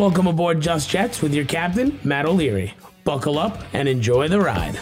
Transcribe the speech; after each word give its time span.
Welcome 0.00 0.28
aboard 0.28 0.62
Just 0.62 0.88
Jets 0.88 1.20
with 1.20 1.34
your 1.34 1.44
captain, 1.44 2.00
Matt 2.04 2.24
O'Leary. 2.24 2.72
Buckle 3.04 3.38
up 3.38 3.62
and 3.74 3.86
enjoy 3.86 4.28
the 4.28 4.40
ride. 4.40 4.76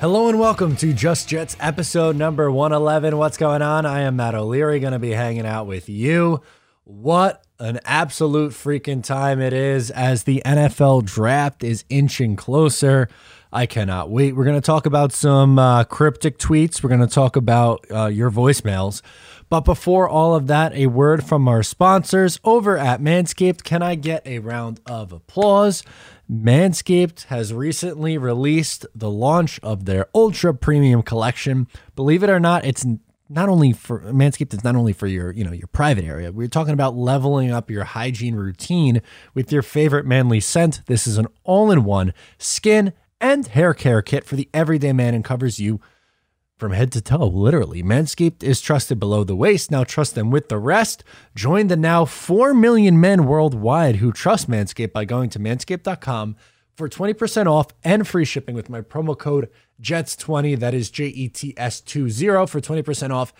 Hello 0.00 0.28
and 0.28 0.38
welcome 0.38 0.76
to 0.76 0.92
Just 0.92 1.30
Jets 1.30 1.56
episode 1.60 2.14
number 2.16 2.52
111. 2.52 3.16
What's 3.16 3.38
going 3.38 3.62
on? 3.62 3.86
I 3.86 4.02
am 4.02 4.16
Matt 4.16 4.34
O'Leary, 4.34 4.78
going 4.78 4.92
to 4.92 4.98
be 4.98 5.12
hanging 5.12 5.46
out 5.46 5.66
with 5.66 5.88
you. 5.88 6.42
What 6.84 7.42
an 7.58 7.80
absolute 7.86 8.52
freaking 8.52 9.02
time 9.02 9.40
it 9.40 9.54
is 9.54 9.90
as 9.90 10.24
the 10.24 10.42
NFL 10.44 11.06
draft 11.06 11.64
is 11.64 11.86
inching 11.88 12.36
closer. 12.36 13.08
I 13.52 13.66
cannot 13.66 14.08
wait. 14.08 14.34
We're 14.34 14.44
going 14.44 14.60
to 14.60 14.64
talk 14.64 14.86
about 14.86 15.12
some 15.12 15.58
uh, 15.58 15.84
cryptic 15.84 16.38
tweets. 16.38 16.82
We're 16.82 16.88
going 16.88 17.06
to 17.06 17.06
talk 17.06 17.36
about 17.36 17.84
uh, 17.90 18.06
your 18.06 18.30
voicemails. 18.30 19.02
But 19.50 19.60
before 19.60 20.08
all 20.08 20.34
of 20.34 20.46
that, 20.46 20.72
a 20.72 20.86
word 20.86 21.22
from 21.22 21.46
our 21.46 21.62
sponsors 21.62 22.40
over 22.44 22.78
at 22.78 23.02
Manscaped. 23.02 23.62
Can 23.62 23.82
I 23.82 23.94
get 23.94 24.26
a 24.26 24.38
round 24.38 24.80
of 24.86 25.12
applause? 25.12 25.82
Manscaped 26.32 27.24
has 27.24 27.52
recently 27.52 28.16
released 28.16 28.86
the 28.94 29.10
launch 29.10 29.60
of 29.62 29.84
their 29.84 30.06
ultra 30.14 30.54
premium 30.54 31.02
collection. 31.02 31.68
Believe 31.94 32.22
it 32.22 32.30
or 32.30 32.40
not, 32.40 32.64
it's 32.64 32.86
not 33.28 33.50
only 33.50 33.74
for 33.74 34.00
Manscaped 34.00 34.54
is 34.54 34.64
not 34.64 34.76
only 34.76 34.94
for 34.94 35.06
your, 35.06 35.30
you 35.30 35.44
know, 35.44 35.52
your 35.52 35.66
private 35.66 36.06
area. 36.06 36.32
We're 36.32 36.48
talking 36.48 36.72
about 36.72 36.96
leveling 36.96 37.50
up 37.50 37.70
your 37.70 37.84
hygiene 37.84 38.34
routine 38.34 39.02
with 39.34 39.52
your 39.52 39.62
favorite 39.62 40.06
manly 40.06 40.40
scent. 40.40 40.80
This 40.86 41.06
is 41.06 41.18
an 41.18 41.26
all-in-one 41.44 42.14
skin 42.38 42.94
and 43.22 43.46
hair 43.46 43.72
care 43.72 44.02
kit 44.02 44.24
for 44.24 44.36
the 44.36 44.50
everyday 44.52 44.92
man 44.92 45.14
and 45.14 45.24
covers 45.24 45.58
you 45.58 45.80
from 46.58 46.72
head 46.72 46.92
to 46.92 47.00
toe, 47.00 47.26
literally. 47.26 47.82
Manscaped 47.82 48.42
is 48.42 48.60
trusted 48.60 49.00
below 49.00 49.24
the 49.24 49.34
waist. 49.34 49.70
Now 49.70 49.84
trust 49.84 50.14
them 50.14 50.30
with 50.30 50.48
the 50.48 50.58
rest. 50.58 51.02
Join 51.34 51.68
the 51.68 51.76
now 51.76 52.04
4 52.04 52.52
million 52.52 53.00
men 53.00 53.26
worldwide 53.26 53.96
who 53.96 54.12
trust 54.12 54.50
Manscaped 54.50 54.92
by 54.92 55.04
going 55.04 55.30
to 55.30 55.38
manscaped.com 55.38 56.36
for 56.76 56.88
20% 56.88 57.46
off 57.46 57.68
and 57.82 58.06
free 58.06 58.24
shipping 58.24 58.54
with 58.54 58.68
my 58.68 58.80
promo 58.80 59.18
code 59.18 59.48
JETS20. 59.80 60.58
That 60.58 60.74
is 60.74 60.90
J 60.90 61.06
E 61.06 61.28
T 61.28 61.54
S 61.56 61.80
20 61.80 62.10
for 62.46 62.60
20% 62.60 63.10
off 63.10 63.32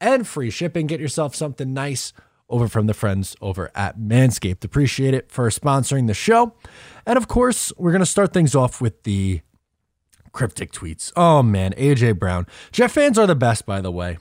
and 0.00 0.26
free 0.26 0.50
shipping. 0.50 0.86
Get 0.86 1.00
yourself 1.00 1.34
something 1.34 1.72
nice 1.72 2.12
over 2.52 2.68
from 2.68 2.86
the 2.86 2.94
friends 2.94 3.34
over 3.40 3.70
at 3.74 3.98
Manscaped. 3.98 4.62
Appreciate 4.62 5.14
it 5.14 5.32
for 5.32 5.48
sponsoring 5.48 6.06
the 6.06 6.14
show. 6.14 6.54
And 7.06 7.16
of 7.16 7.26
course, 7.26 7.72
we're 7.76 7.90
going 7.90 8.00
to 8.00 8.06
start 8.06 8.32
things 8.32 8.54
off 8.54 8.80
with 8.80 9.02
the 9.02 9.40
cryptic 10.32 10.70
tweets. 10.70 11.12
Oh 11.16 11.42
man, 11.42 11.72
AJ 11.72 12.18
Brown. 12.18 12.46
Jet 12.70 12.90
fans 12.90 13.18
are 13.18 13.26
the 13.26 13.34
best, 13.34 13.66
by 13.66 13.80
the 13.80 13.90
way, 13.90 14.18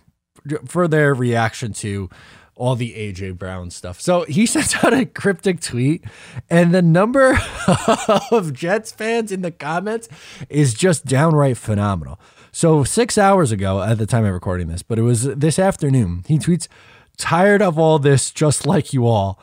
for 0.65 0.87
their 0.87 1.13
reaction 1.13 1.73
to 1.73 2.09
all 2.55 2.75
the 2.75 2.93
AJ 2.93 3.37
Brown 3.37 3.69
stuff. 3.71 3.99
So 3.99 4.23
he 4.23 4.45
sent 4.47 4.83
out 4.83 4.93
a 4.93 5.05
cryptic 5.05 5.59
tweet, 5.59 6.05
and 6.49 6.73
the 6.73 6.81
number 6.81 7.37
of 8.31 8.53
Jets 8.53 8.91
fans 8.91 9.31
in 9.31 9.41
the 9.41 9.51
comments 9.51 10.07
is 10.49 10.73
just 10.73 11.05
downright 11.05 11.57
phenomenal. 11.57 12.19
So 12.51 12.83
six 12.83 13.17
hours 13.17 13.51
ago, 13.51 13.81
at 13.81 13.97
the 13.97 14.05
time 14.05 14.25
of 14.25 14.33
recording 14.33 14.67
this, 14.67 14.83
but 14.83 14.99
it 14.99 15.03
was 15.03 15.23
this 15.23 15.57
afternoon, 15.57 16.23
he 16.27 16.37
tweets, 16.37 16.67
tired 17.17 17.61
of 17.61 17.77
all 17.77 17.99
this, 17.99 18.31
just 18.31 18.65
like 18.65 18.93
you 18.93 19.05
all. 19.05 19.39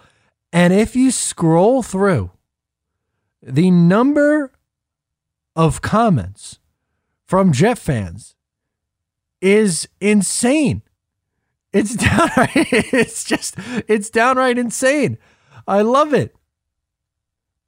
And 0.52 0.72
if 0.72 0.96
you 0.96 1.10
scroll 1.10 1.82
through 1.82 2.30
the 3.42 3.70
number 3.70 4.52
of 5.54 5.82
comments 5.82 6.58
from 7.26 7.52
Jet 7.52 7.78
fans 7.78 8.34
is 9.40 9.88
insane. 10.00 10.82
It's 11.72 11.94
downright, 11.96 12.50
it's 12.54 13.24
just, 13.24 13.54
it's 13.86 14.10
downright 14.10 14.58
insane. 14.58 15.18
I 15.66 15.82
love 15.82 16.14
it. 16.14 16.34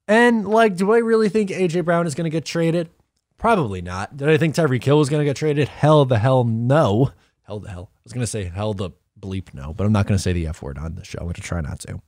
And 0.07 0.47
like, 0.47 0.75
do 0.75 0.91
I 0.91 0.97
really 0.97 1.29
think 1.29 1.51
AJ 1.51 1.85
Brown 1.85 2.07
is 2.07 2.15
going 2.15 2.25
to 2.25 2.29
get 2.29 2.43
traded? 2.43 2.89
Probably 3.37 3.81
not. 3.81 4.17
Did 4.17 4.29
I 4.29 4.37
think 4.37 4.55
Tyreek 4.55 4.83
Hill 4.83 4.97
was 4.97 5.09
going 5.09 5.21
to 5.21 5.25
get 5.25 5.35
traded? 5.35 5.67
Hell 5.67 6.05
the 6.05 6.19
hell 6.19 6.43
no. 6.43 7.11
Hell 7.43 7.59
the 7.59 7.69
hell. 7.69 7.91
I 7.93 7.99
was 8.03 8.13
going 8.13 8.23
to 8.23 8.27
say 8.27 8.45
hell 8.45 8.73
the 8.73 8.91
bleep 9.21 9.53
no, 9.53 9.73
but 9.73 9.85
I'm 9.85 9.93
not 9.93 10.07
going 10.07 10.17
to 10.17 10.21
say 10.21 10.33
the 10.33 10.47
F 10.47 10.61
word 10.61 10.77
on 10.77 10.95
the 10.95 11.03
show. 11.03 11.19
I'm 11.19 11.25
going 11.25 11.35
to 11.35 11.41
try 11.41 11.61
not 11.61 11.79
to. 11.81 12.01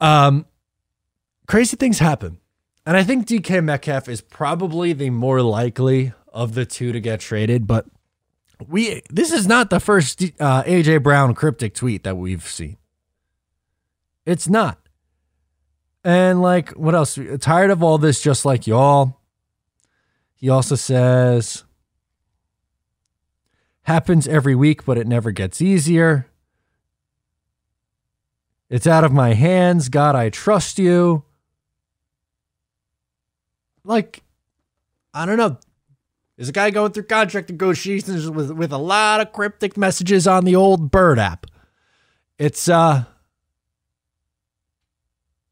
Um, 0.00 0.46
crazy 1.46 1.76
things 1.76 1.98
happen. 1.98 2.38
And 2.84 2.96
I 2.96 3.04
think 3.04 3.26
DK 3.26 3.62
Metcalf 3.62 4.08
is 4.08 4.20
probably 4.20 4.92
the 4.92 5.10
more 5.10 5.40
likely 5.42 6.12
of 6.32 6.54
the 6.54 6.66
two 6.66 6.92
to 6.92 7.00
get 7.00 7.20
traded, 7.20 7.66
but 7.66 7.86
we 8.68 9.02
this 9.10 9.32
is 9.32 9.46
not 9.46 9.70
the 9.70 9.80
first 9.80 10.22
uh, 10.40 10.62
AJ 10.64 11.02
Brown 11.02 11.34
cryptic 11.34 11.74
tweet 11.74 12.04
that 12.04 12.16
we've 12.16 12.46
seen. 12.46 12.76
It's 14.26 14.48
not. 14.48 14.78
And 16.04 16.42
like 16.42 16.70
what 16.70 16.94
else? 16.94 17.18
Tired 17.40 17.70
of 17.70 17.82
all 17.82 17.98
this 17.98 18.20
just 18.20 18.44
like 18.44 18.66
y'all. 18.66 19.20
He 20.34 20.48
also 20.48 20.74
says 20.74 21.64
happens 23.84 24.28
every 24.28 24.54
week 24.54 24.84
but 24.84 24.98
it 24.98 25.06
never 25.06 25.30
gets 25.30 25.60
easier. 25.60 26.28
It's 28.68 28.86
out 28.86 29.04
of 29.04 29.12
my 29.12 29.34
hands. 29.34 29.90
God, 29.90 30.14
I 30.16 30.30
trust 30.30 30.78
you 30.78 31.24
like, 33.84 34.22
I 35.12 35.26
don't 35.26 35.36
know. 35.36 35.58
There's 36.36 36.48
a 36.48 36.52
guy 36.52 36.70
going 36.70 36.92
through 36.92 37.04
contract 37.04 37.50
negotiations 37.50 38.28
with 38.28 38.50
with 38.52 38.72
a 38.72 38.78
lot 38.78 39.20
of 39.20 39.32
cryptic 39.32 39.76
messages 39.76 40.26
on 40.26 40.44
the 40.44 40.56
old 40.56 40.90
Bird 40.90 41.18
app. 41.18 41.46
It's 42.38 42.68
uh 42.68 43.04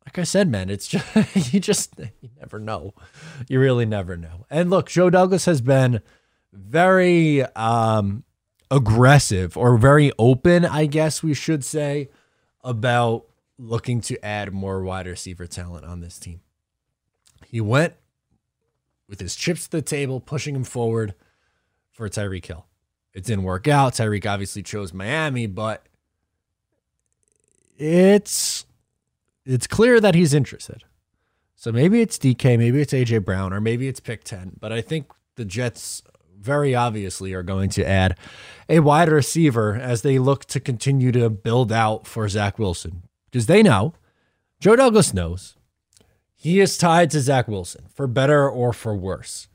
like 0.07 0.19
I 0.19 0.25
said, 0.25 0.49
man, 0.49 0.71
it's 0.71 0.89
just 0.89 1.07
you 1.53 1.61
just 1.61 1.95
you 1.99 2.31
never 2.39 2.59
know. 2.59 2.95
You 3.49 3.61
really 3.61 3.87
never 3.87 4.17
know. 4.17 4.47
And 4.51 4.71
look, 4.71 4.89
Joe 4.89 5.11
Douglas 5.11 5.45
has 5.45 5.61
been 5.61 6.01
very 6.53 7.45
um 7.55 8.25
aggressive 8.71 9.57
or 9.57 9.77
very 9.77 10.13
open, 10.19 10.65
I 10.65 10.87
guess 10.87 11.23
we 11.23 11.35
should 11.35 11.65
say, 11.65 12.09
about 12.63 13.27
looking 13.59 14.01
to 14.03 14.25
add 14.25 14.53
more 14.53 14.83
wide 14.83 15.07
receiver 15.07 15.47
talent 15.47 15.85
on 15.85 16.01
this 16.01 16.19
team. 16.19 16.41
He 17.47 17.61
went 17.61 17.95
with 19.09 19.21
his 19.21 19.35
chips 19.35 19.65
to 19.65 19.71
the 19.73 19.83
table, 19.83 20.21
pushing 20.21 20.55
him 20.55 20.65
forward 20.65 21.15
for 21.91 22.09
Tyreek 22.09 22.47
Hill. 22.47 22.67
It 23.13 23.25
didn't 23.25 23.45
work 23.45 23.67
out. 23.67 23.95
Tyreek 23.95 24.25
obviously 24.25 24.63
chose 24.63 24.95
Miami, 24.95 25.47
but 25.47 25.85
it's 27.77 28.65
it's 29.45 29.67
clear 29.67 30.01
that 30.01 30.15
he's 30.15 30.33
interested. 30.33 30.85
So 31.57 31.73
maybe 31.73 32.01
it's 32.01 32.19
DK, 32.19 32.57
maybe 32.57 32.81
it's 32.81 32.93
AJ 32.93 33.25
Brown, 33.25 33.53
or 33.53 33.61
maybe 33.61 33.89
it's 33.89 34.01
pick 34.01 34.25
10. 34.25 34.53
But 34.61 34.73
I 34.73 34.81
think 34.81 35.11
the 35.35 35.45
Jets 35.45 36.03
very 36.41 36.75
obviously 36.75 37.33
are 37.35 37.43
going 37.43 37.71
to 37.71 37.87
add 37.87 38.17
a 38.69 38.81
wide 38.81 39.09
receiver 39.09 39.75
as 39.75 40.03
they 40.03 40.19
look 40.19 40.45
to 40.47 40.61
continue 40.61 41.13
to 41.13 41.29
build 41.29 41.71
out 41.73 42.07
for 42.07 42.29
Zach 42.29 42.59
Wilson. 42.59 43.03
Because 43.31 43.47
they 43.47 43.63
know, 43.63 43.95
Joe 44.61 44.77
Douglas 44.77 45.15
knows 45.15 45.57
he 46.35 46.61
is 46.61 46.79
tied 46.79 47.11
to 47.11 47.21
Zach 47.21 47.49
Wilson 47.49 47.85
for 47.93 48.07
better 48.07 48.49
or 48.49 48.73
for 48.73 48.95
worse. 48.95 49.49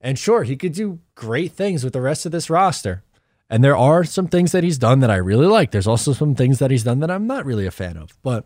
And 0.00 0.18
sure, 0.18 0.42
he 0.42 0.56
could 0.56 0.72
do 0.72 1.00
great 1.14 1.52
things 1.52 1.82
with 1.82 1.92
the 1.92 2.00
rest 2.00 2.26
of 2.26 2.32
this 2.32 2.50
roster. 2.50 3.02
And 3.48 3.64
there 3.64 3.76
are 3.76 4.04
some 4.04 4.26
things 4.26 4.52
that 4.52 4.64
he's 4.64 4.78
done 4.78 5.00
that 5.00 5.10
I 5.10 5.16
really 5.16 5.46
like. 5.46 5.70
There's 5.70 5.86
also 5.86 6.12
some 6.12 6.34
things 6.34 6.58
that 6.58 6.70
he's 6.70 6.84
done 6.84 7.00
that 7.00 7.10
I'm 7.10 7.26
not 7.26 7.46
really 7.46 7.66
a 7.66 7.70
fan 7.70 7.96
of. 7.96 8.16
But 8.22 8.44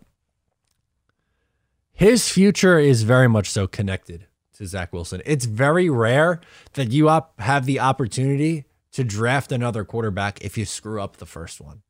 his 1.92 2.28
future 2.30 2.78
is 2.78 3.02
very 3.02 3.28
much 3.28 3.50
so 3.50 3.66
connected 3.66 4.26
to 4.60 4.66
Zach 4.66 4.92
Wilson. 4.92 5.22
It's 5.24 5.46
very 5.46 5.88
rare 5.88 6.38
that 6.74 6.92
you 6.92 7.06
have 7.38 7.64
the 7.64 7.80
opportunity 7.80 8.66
to 8.92 9.02
draft 9.02 9.52
another 9.52 9.84
quarterback 9.84 10.44
if 10.44 10.58
you 10.58 10.66
screw 10.66 11.00
up 11.00 11.16
the 11.16 11.24
first 11.24 11.62
one. 11.62 11.80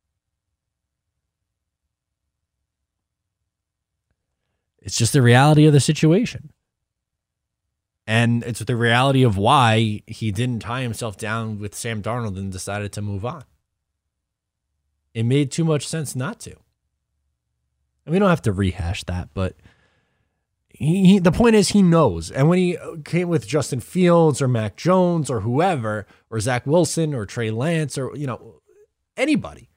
It's 4.81 4.97
just 4.97 5.11
the 5.11 5.21
reality 5.21 5.65
of 5.65 5.73
the 5.73 5.81
situation. 5.81 6.53
And 8.07 8.41
it's 8.43 8.61
the 8.61 8.75
reality 8.77 9.23
of 9.23 9.37
why 9.37 10.01
he 10.07 10.31
didn't 10.31 10.59
tie 10.59 10.81
himself 10.81 11.17
down 11.17 11.59
with 11.59 11.75
Sam 11.75 12.01
Darnold 12.01 12.37
and 12.37 12.53
decided 12.53 12.93
to 12.93 13.01
move 13.01 13.25
on. 13.25 13.43
It 15.13 15.23
made 15.23 15.51
too 15.51 15.65
much 15.65 15.85
sense 15.85 16.15
not 16.15 16.39
to. 16.41 16.55
And 18.05 18.13
we 18.13 18.19
don't 18.19 18.29
have 18.29 18.41
to 18.43 18.53
rehash 18.53 19.03
that, 19.03 19.29
but 19.33 19.57
he, 20.81 21.05
he, 21.05 21.19
the 21.19 21.31
point 21.31 21.55
is 21.55 21.69
he 21.69 21.83
knows. 21.83 22.31
And 22.31 22.49
when 22.49 22.57
he 22.57 22.75
uh, 22.75 22.95
came 23.05 23.29
with 23.29 23.47
Justin 23.47 23.79
Fields 23.79 24.41
or 24.41 24.47
Mac 24.47 24.75
Jones 24.75 25.29
or 25.29 25.41
whoever, 25.41 26.07
or 26.31 26.39
Zach 26.39 26.65
Wilson 26.65 27.13
or 27.13 27.27
Trey 27.27 27.51
Lance 27.51 27.99
or, 27.99 28.15
you 28.15 28.25
know, 28.25 28.61
anybody, 29.15 29.69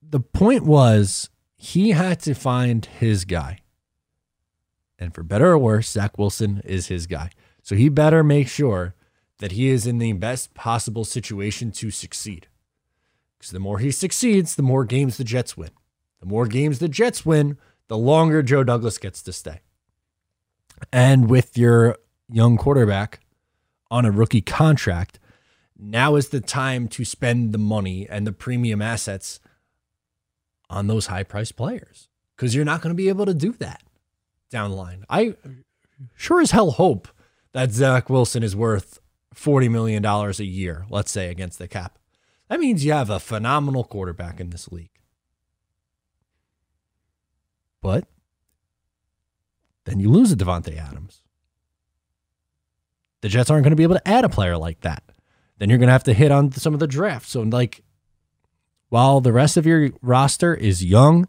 the 0.00 0.20
point 0.20 0.64
was 0.64 1.28
he 1.56 1.90
had 1.90 2.20
to 2.20 2.34
find 2.34 2.86
his 2.86 3.26
guy. 3.26 3.58
And 4.98 5.14
for 5.14 5.22
better 5.22 5.52
or 5.52 5.58
worse, 5.58 5.90
Zach 5.90 6.16
Wilson 6.16 6.62
is 6.64 6.86
his 6.86 7.06
guy. 7.06 7.28
So 7.62 7.74
he 7.74 7.90
better 7.90 8.24
make 8.24 8.48
sure 8.48 8.94
that 9.40 9.52
he 9.52 9.68
is 9.68 9.86
in 9.86 9.98
the 9.98 10.14
best 10.14 10.54
possible 10.54 11.04
situation 11.04 11.70
to 11.72 11.90
succeed. 11.90 12.46
Because 13.36 13.50
the 13.50 13.60
more 13.60 13.78
he 13.78 13.90
succeeds, 13.90 14.54
the 14.54 14.62
more 14.62 14.86
games 14.86 15.18
the 15.18 15.24
Jets 15.24 15.54
win. 15.54 15.70
The 16.20 16.26
more 16.26 16.46
games 16.46 16.78
the 16.78 16.88
Jets 16.88 17.26
win, 17.26 17.58
the 17.88 17.98
longer 17.98 18.42
Joe 18.42 18.64
Douglas 18.64 18.98
gets 18.98 19.22
to 19.22 19.32
stay. 19.32 19.60
And 20.92 21.28
with 21.28 21.56
your 21.56 21.98
young 22.28 22.56
quarterback 22.56 23.20
on 23.90 24.04
a 24.04 24.10
rookie 24.10 24.40
contract, 24.40 25.18
now 25.76 26.16
is 26.16 26.28
the 26.28 26.40
time 26.40 26.88
to 26.88 27.04
spend 27.04 27.52
the 27.52 27.58
money 27.58 28.06
and 28.08 28.26
the 28.26 28.32
premium 28.32 28.80
assets 28.80 29.40
on 30.70 30.86
those 30.86 31.06
high 31.06 31.22
priced 31.22 31.56
players 31.56 32.08
because 32.36 32.54
you're 32.54 32.64
not 32.64 32.80
going 32.80 32.90
to 32.90 32.96
be 32.96 33.08
able 33.08 33.26
to 33.26 33.34
do 33.34 33.52
that 33.52 33.82
down 34.50 34.70
the 34.70 34.76
line. 34.76 35.04
I 35.08 35.36
sure 36.16 36.40
as 36.40 36.52
hell 36.52 36.72
hope 36.72 37.08
that 37.52 37.72
Zach 37.72 38.08
Wilson 38.08 38.42
is 38.42 38.56
worth 38.56 39.00
$40 39.34 39.70
million 39.70 40.04
a 40.04 40.30
year, 40.42 40.86
let's 40.90 41.10
say, 41.10 41.28
against 41.28 41.58
the 41.58 41.68
cap. 41.68 41.98
That 42.48 42.60
means 42.60 42.84
you 42.84 42.92
have 42.92 43.10
a 43.10 43.20
phenomenal 43.20 43.84
quarterback 43.84 44.40
in 44.40 44.50
this 44.50 44.70
league. 44.70 44.90
But 47.84 48.06
then 49.84 50.00
you 50.00 50.10
lose 50.10 50.32
a 50.32 50.36
Davante 50.36 50.74
Adams. 50.74 51.20
The 53.20 53.28
Jets 53.28 53.50
aren't 53.50 53.62
going 53.62 53.72
to 53.72 53.76
be 53.76 53.82
able 53.82 53.96
to 53.96 54.08
add 54.08 54.24
a 54.24 54.30
player 54.30 54.56
like 54.56 54.80
that. 54.80 55.02
Then 55.58 55.68
you're 55.68 55.76
going 55.76 55.88
to 55.88 55.92
have 55.92 56.04
to 56.04 56.14
hit 56.14 56.32
on 56.32 56.50
some 56.52 56.72
of 56.72 56.80
the 56.80 56.86
draft. 56.86 57.28
So, 57.28 57.42
like, 57.42 57.82
while 58.88 59.20
the 59.20 59.34
rest 59.34 59.58
of 59.58 59.66
your 59.66 59.90
roster 60.00 60.54
is 60.54 60.82
young 60.82 61.28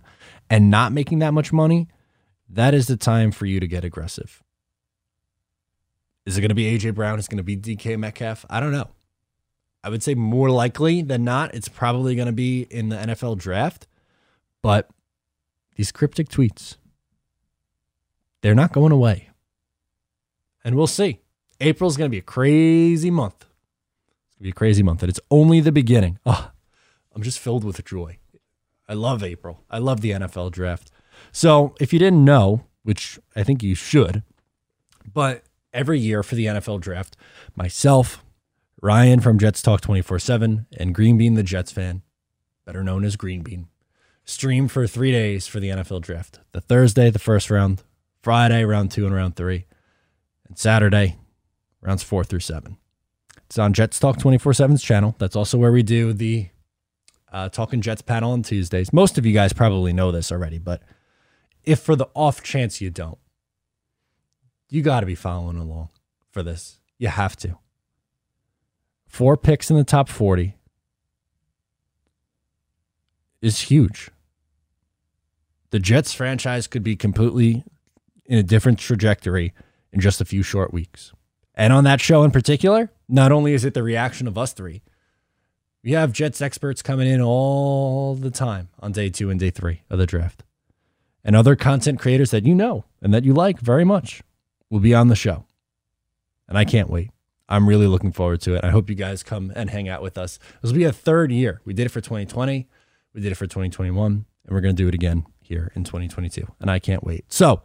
and 0.50 0.72
not 0.72 0.94
making 0.94 1.20
that 1.20 1.34
much 1.34 1.52
money, 1.52 1.90
that 2.48 2.74
is 2.74 2.88
the 2.88 2.96
time 2.96 3.34
for 3.34 3.46
you 3.46 3.60
to 3.60 3.68
get 3.68 3.84
aggressive. 3.84 4.42
Is 6.26 6.38
it 6.38 6.42
going 6.42 6.50
to 6.50 6.56
be 6.56 6.74
AJ 6.74 6.96
Brown? 6.96 7.20
Is 7.20 7.26
it 7.26 7.32
going 7.32 7.38
to 7.38 7.44
be 7.44 7.58
DK 7.58 8.00
Metcalf? 8.00 8.46
I 8.50 8.62
don't 8.62 8.72
know. 8.72 8.88
I 9.84 9.90
would 9.90 10.02
say 10.02 10.16
more 10.16 10.50
likely 10.50 11.02
than 11.02 11.26
not, 11.26 11.54
it's 11.54 11.68
probably 11.68 12.16
going 12.16 12.28
to 12.28 12.32
be 12.32 12.62
in 12.62 12.88
the 12.88 12.96
NFL 12.96 13.40
draft. 13.40 13.88
But 14.62 14.90
these 15.76 15.92
cryptic 15.92 16.30
tweets, 16.30 16.78
they're 18.42 18.56
not 18.56 18.74
going 18.74 18.92
away. 18.92 19.30
And 20.64 20.76
we'll 20.76 20.88
see. 20.88 21.20
April's 21.60 21.98
going 21.98 22.10
to 22.10 22.14
be 22.14 22.20
a 22.20 22.24
crazy 22.24 23.12
month. 23.12 23.46
It's 23.46 24.36
going 24.36 24.40
to 24.40 24.44
be 24.44 24.50
a 24.50 24.54
crazy 24.54 24.84
month, 24.84 25.04
and 25.04 25.10
it's 25.10 25.20
only 25.32 25.60
the 25.60 25.72
beginning. 25.72 26.20
Oh, 26.26 26.52
I'm 27.14 27.22
just 27.22 27.40
filled 27.40 27.64
with 27.64 27.84
joy. 27.86 28.18
I 28.88 28.94
love 28.94 29.24
April. 29.24 29.64
I 29.70 29.78
love 29.80 30.02
the 30.02 30.12
NFL 30.12 30.52
draft. 30.52 30.92
So, 31.32 31.76
if 31.80 31.94
you 31.94 32.00
didn't 32.00 32.26
know, 32.26 32.66
which 32.84 33.20
I 33.36 33.44
think 33.44 33.64
you 33.64 33.74
should, 33.74 34.24
but 35.12 35.44
every 35.74 36.00
year 36.00 36.24
for 36.24 36.36
the 36.36 36.46
NFL 36.46 36.82
draft, 36.82 37.16
myself, 37.56 38.24
Ryan 38.82 39.22
from 39.22 39.40
Jets 39.40 39.62
Talk 39.62 39.82
24 39.82 40.20
7, 40.20 40.68
and 40.78 40.94
Green 40.94 41.18
Bean, 41.18 41.36
the 41.36 41.44
Jets 41.44 41.72
fan, 41.72 42.02
better 42.66 42.84
known 42.84 43.04
as 43.06 43.16
Green 43.16 43.42
Bean, 43.42 43.68
stream 44.26 44.68
for 44.68 44.86
three 44.88 45.12
days 45.12 45.48
for 45.48 45.60
the 45.60 45.70
NFL 45.70 46.02
draft. 46.02 46.40
The 46.52 46.62
Thursday, 46.62 47.10
the 47.10 47.20
first 47.20 47.50
round, 47.50 47.84
Friday, 48.22 48.66
round 48.66 48.92
two 48.92 49.06
and 49.06 49.16
round 49.16 49.36
three, 49.36 49.66
and 50.48 50.58
Saturday, 50.58 51.18
rounds 51.82 52.04
four 52.04 52.24
through 52.24 52.40
seven. 52.42 52.78
It's 53.46 53.60
on 53.60 53.74
Jets 53.74 54.00
Talk 54.00 54.18
24 54.18 54.54
7's 54.54 54.84
channel. 54.84 55.16
That's 55.20 55.36
also 55.36 55.58
where 55.58 55.72
we 55.72 55.84
do 55.84 56.12
the 56.12 56.50
uh, 57.32 57.50
Talking 57.50 57.82
Jets 57.82 58.02
panel 58.02 58.32
on 58.32 58.42
Tuesdays. 58.42 58.92
Most 58.92 59.18
of 59.18 59.26
you 59.26 59.34
guys 59.34 59.54
probably 59.54 59.94
know 59.94 60.12
this 60.12 60.32
already, 60.32 60.58
but 60.58 60.82
if 61.64 61.80
for 61.80 61.96
the 61.96 62.08
off 62.16 62.42
chance 62.42 62.82
you 62.82 62.90
don't, 62.90 63.20
you 64.70 64.82
got 64.82 65.02
to 65.02 65.06
be 65.06 65.16
following 65.16 65.58
along 65.58 65.90
for 66.32 66.42
this. 66.42 66.80
You 66.98 67.10
have 67.10 67.36
to. 67.38 67.58
Four 69.08 69.38
picks 69.38 69.70
in 69.70 69.78
the 69.78 69.84
top 69.84 70.10
40 70.10 70.56
is 73.42 73.62
huge. 73.62 74.10
The 75.76 75.80
Jets 75.80 76.14
franchise 76.14 76.68
could 76.68 76.84
be 76.84 76.96
completely 76.96 77.66
in 78.24 78.38
a 78.38 78.44
different 78.44 78.80
trajectory 78.80 79.52
in 79.92 80.00
just 80.00 80.22
a 80.22 80.24
few 80.24 80.42
short 80.42 80.72
weeks. 80.72 81.12
And 81.54 81.74
on 81.74 81.84
that 81.84 82.00
show 82.00 82.24
in 82.24 82.32
particular, 82.32 82.94
not 83.10 83.34
only 83.34 83.52
is 83.52 83.66
it 83.66 83.74
the 83.74 83.84
reaction 83.84 84.26
of 84.26 84.38
us 84.38 84.54
three, 84.54 84.84
we 85.84 85.92
have 85.92 86.14
Jets 86.14 86.42
experts 86.42 86.82
coming 86.82 87.10
in 87.10 87.20
all 87.20 88.16
the 88.16 88.32
time 88.32 88.70
on 88.80 88.94
day 88.94 89.10
two 89.10 89.30
and 89.30 89.38
day 89.38 89.50
three 89.50 89.82
of 89.90 90.00
the 90.00 90.06
draft. 90.06 90.46
And 91.26 91.36
other 91.36 91.58
content 91.58 92.00
creators 92.00 92.32
that 92.32 92.46
you 92.46 92.56
know 92.56 92.86
and 93.02 93.14
that 93.14 93.26
you 93.26 93.34
like 93.34 93.60
very 93.60 93.84
much 93.84 94.24
will 94.70 94.80
be 94.80 94.96
on 94.96 95.10
the 95.10 95.14
show. 95.14 95.44
And 96.48 96.58
I 96.58 96.64
can't 96.64 96.90
wait. 96.90 97.12
I'm 97.50 97.68
really 97.68 97.88
looking 97.88 98.14
forward 98.14 98.40
to 98.44 98.56
it. 98.56 98.64
I 98.64 98.70
hope 98.70 98.90
you 98.90 98.96
guys 98.96 99.24
come 99.24 99.52
and 99.54 99.70
hang 99.70 99.90
out 99.90 100.02
with 100.02 100.18
us. 100.18 100.40
This 100.62 100.72
will 100.72 100.78
be 100.78 100.86
a 100.86 100.94
third 100.94 101.34
year. 101.34 101.60
We 101.66 101.74
did 101.74 101.86
it 101.86 101.90
for 101.90 102.00
2020, 102.00 102.66
we 103.14 103.20
did 103.20 103.34
it 103.34 103.36
for 103.36 103.46
2021, 103.46 104.14
and 104.14 104.26
we're 104.56 104.62
going 104.62 104.74
to 104.74 104.82
do 104.82 104.88
it 104.88 104.94
again 104.94 105.26
here 105.46 105.72
in 105.76 105.84
2022. 105.84 106.46
And 106.60 106.70
I 106.70 106.80
can't 106.80 107.04
wait. 107.04 107.26
So, 107.32 107.62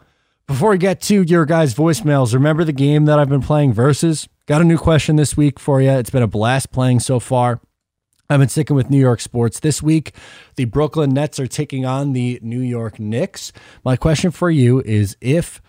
before 0.47 0.71
we 0.71 0.79
get 0.79 1.01
to 1.03 1.23
your 1.23 1.47
guys' 1.47 1.75
voicemails, 1.75 2.35
remember 2.35 2.65
the 2.65 2.73
game 2.73 3.05
that 3.05 3.19
I've 3.19 3.29
been 3.29 3.43
playing 3.43 3.73
versus? 3.73 4.29
Got 4.47 4.61
a 4.61 4.65
new 4.65 4.79
question 4.79 5.15
this 5.17 5.37
week 5.37 5.61
for 5.61 5.81
you. 5.81 5.91
It's 5.91 6.11
been 6.11 6.25
a 6.25 6.27
blast 6.27 6.73
playing 6.73 7.01
so 7.01 7.21
far. 7.21 7.61
I've 8.29 8.41
been 8.41 8.49
sticking 8.49 8.77
with 8.77 8.91
New 8.91 8.99
York 8.99 9.21
sports. 9.21 9.61
This 9.61 9.83
week, 9.83 10.13
the 10.57 10.65
Brooklyn 10.65 11.11
Nets 11.11 11.41
are 11.41 11.47
taking 11.47 11.85
on 11.87 12.13
the 12.13 12.39
New 12.43 12.61
York 12.61 12.99
Knicks. 12.99 13.53
My 13.85 13.97
question 13.97 14.31
for 14.31 14.51
you 14.51 14.81
is 14.83 15.17
if 15.21 15.61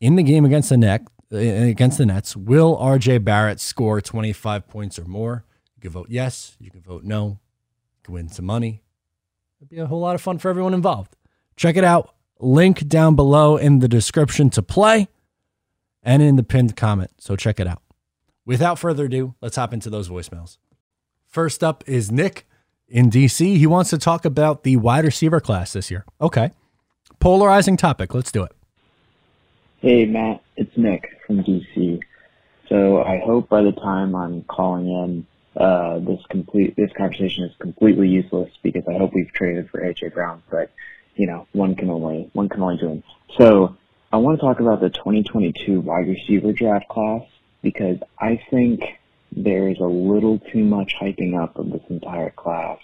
in 0.00 0.16
the 0.16 0.22
game 0.22 0.44
against 0.44 0.70
the 0.70 0.76
Net 0.76 1.02
uh, 1.32 1.36
against 1.36 1.98
the 1.98 2.06
Nets, 2.06 2.36
will 2.36 2.76
RJ 2.78 3.24
Barrett 3.24 3.58
score 3.60 4.00
25 4.00 4.68
points 4.68 4.98
or 4.98 5.04
more? 5.04 5.44
You 5.74 5.82
can 5.82 5.90
vote 5.90 6.06
yes, 6.10 6.56
you 6.60 6.70
can 6.70 6.80
vote 6.80 7.02
no. 7.02 7.26
You 7.26 8.02
can 8.04 8.14
win 8.14 8.28
some 8.28 8.44
money. 8.44 8.82
It'd 9.60 9.68
be 9.68 9.78
a 9.78 9.86
whole 9.86 10.00
lot 10.00 10.14
of 10.14 10.20
fun 10.20 10.38
for 10.38 10.48
everyone 10.48 10.74
involved. 10.74 11.16
Check 11.56 11.76
it 11.76 11.84
out. 11.84 12.14
Link 12.38 12.86
down 12.86 13.16
below 13.16 13.56
in 13.56 13.78
the 13.78 13.88
description 13.88 14.50
to 14.50 14.62
play 14.62 15.08
and 16.02 16.22
in 16.22 16.36
the 16.36 16.42
pinned 16.42 16.76
comment. 16.76 17.10
So 17.18 17.34
check 17.34 17.58
it 17.58 17.66
out. 17.66 17.82
Without 18.44 18.78
further 18.78 19.06
ado, 19.06 19.34
let's 19.40 19.56
hop 19.56 19.72
into 19.72 19.90
those 19.90 20.08
voicemails. 20.08 20.58
First 21.26 21.64
up 21.64 21.82
is 21.86 22.12
Nick 22.12 22.46
in 22.88 23.10
DC. 23.10 23.56
He 23.56 23.66
wants 23.66 23.90
to 23.90 23.98
talk 23.98 24.24
about 24.24 24.62
the 24.62 24.76
wide 24.76 25.04
receiver 25.04 25.40
class 25.40 25.72
this 25.72 25.90
year. 25.90 26.04
Okay. 26.20 26.52
Polarizing 27.18 27.76
topic. 27.76 28.14
Let's 28.14 28.30
do 28.30 28.44
it. 28.44 28.52
Hey, 29.78 30.04
Matt. 30.04 30.42
It's 30.56 30.76
Nick 30.76 31.18
from 31.26 31.42
DC. 31.42 32.00
So 32.68 33.02
I 33.02 33.18
hope 33.18 33.48
by 33.48 33.62
the 33.62 33.72
time 33.72 34.14
I'm 34.14 34.42
calling 34.44 34.88
in, 34.88 35.26
uh, 35.56 35.98
this 36.00 36.20
complete 36.28 36.76
this 36.76 36.90
conversation 36.96 37.44
is 37.44 37.54
completely 37.58 38.08
useless 38.08 38.50
because 38.62 38.82
I 38.86 38.98
hope 38.98 39.14
we've 39.14 39.32
traded 39.32 39.70
for 39.70 39.80
AJ 39.80 40.12
Brown, 40.12 40.42
but 40.50 40.70
you 41.16 41.26
know 41.26 41.46
one 41.52 41.74
can 41.74 41.90
only 41.90 42.30
one 42.32 42.48
can 42.48 42.62
only 42.62 42.78
dream. 42.78 43.02
So 43.36 43.76
I 44.12 44.18
want 44.18 44.38
to 44.38 44.46
talk 44.46 44.60
about 44.60 44.80
the 44.80 44.90
2022 44.90 45.80
wide 45.80 46.08
receiver 46.08 46.52
draft 46.52 46.88
class 46.88 47.22
because 47.62 47.98
I 48.18 48.40
think 48.50 48.82
there 49.32 49.68
is 49.68 49.78
a 49.80 49.84
little 49.84 50.38
too 50.38 50.64
much 50.64 50.94
hyping 51.00 51.40
up 51.40 51.58
of 51.58 51.70
this 51.70 51.82
entire 51.90 52.30
class 52.30 52.78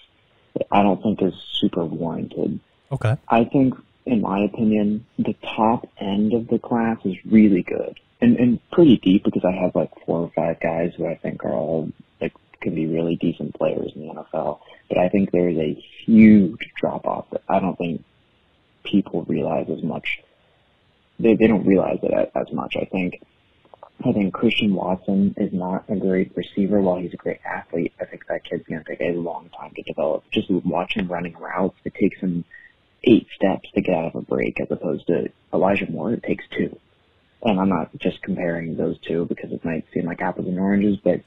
that 0.55 0.67
I 0.71 0.83
don't 0.83 1.03
think 1.03 1.23
is 1.23 1.35
super 1.61 1.85
warranted. 1.85 2.61
Okay. 2.91 3.17
I 3.29 3.45
think, 3.45 3.75
in 4.05 4.21
my 4.21 4.41
opinion, 4.41 5.07
the 5.19 5.35
top 5.57 5.89
end 5.99 6.35
of 6.35 6.49
the 6.49 6.59
class 6.59 6.99
is 7.05 7.17
really 7.25 7.63
good 7.63 7.99
and, 8.21 8.37
and 8.37 8.71
pretty 8.71 8.99
deep 8.99 9.25
because 9.25 9.45
I 9.45 9.53
have 9.53 9.75
like 9.75 9.91
four 10.05 10.21
or 10.21 10.33
five 10.35 10.61
guys 10.61 10.93
who 10.97 11.07
I 11.07 11.17
think 11.17 11.45
are 11.45 11.53
all 11.53 11.91
like 12.21 12.33
can 12.61 12.75
be 12.75 12.87
really 12.87 13.17
decent 13.17 13.55
players 13.55 13.93
in 13.95 14.07
the 14.07 14.15
NFL. 14.15 14.61
But 14.89 14.99
I 14.99 15.09
think 15.09 15.31
there 15.31 15.49
is 15.49 15.59
a 15.59 15.75
huge 16.05 16.71
drop 16.81 17.07
off 17.07 17.31
that 17.31 17.43
I 17.49 17.61
don't 17.61 17.77
think 17.77 18.05
people 18.93 19.25
realize 19.25 19.67
as 19.71 19.83
much. 19.83 20.21
They 21.19 21.35
they 21.35 21.47
don't 21.47 21.67
realize 21.67 21.99
it 22.03 22.33
as 22.35 22.53
much. 22.53 22.77
I 22.81 22.85
think 22.85 23.21
I 24.05 24.13
think 24.13 24.35
Christian 24.35 24.75
Watson 24.75 25.35
is 25.37 25.53
not 25.53 25.85
a 25.89 25.97
great 25.97 26.33
receiver. 26.37 26.81
While 26.81 26.99
he's 26.99 27.15
a 27.15 27.17
great 27.17 27.41
athlete, 27.45 27.93
I 28.01 28.05
think 28.05 28.27
that 28.29 28.45
kid's 28.45 28.67
going 28.67 28.85
to 28.85 28.89
take 28.89 29.01
a 29.01 29.19
long 29.19 29.49
time 29.59 29.73
to 29.77 29.83
develop. 29.83 30.25
Just 30.33 30.51
watch 30.51 30.95
him 30.95 31.09
running 31.09 31.35
routes, 31.35 31.77
it 31.85 31.95
takes 31.95 32.21
him 32.21 32.45
eight 33.05 33.27
steps 33.35 33.69
to 33.75 33.81
get 33.81 33.95
out 33.95 34.07
of 34.07 34.15
a 34.15 34.23
break, 34.23 34.61
as 34.61 34.69
opposed 34.71 35.07
to 35.09 35.29
Elijah 35.53 35.91
Moore, 35.91 36.13
it 36.13 36.23
takes 36.23 36.45
two. 36.57 36.77
And 37.43 37.59
I'm 37.59 37.69
not 37.69 37.91
just 37.99 38.23
comparing 38.23 38.77
those 38.77 38.97
two 39.01 39.27
because 39.27 39.51
it 39.53 39.65
might 39.65 39.85
seem 39.93 40.07
like 40.07 40.21
apples 40.21 40.47
and 40.47 40.59
oranges, 40.59 40.99
but 41.03 41.21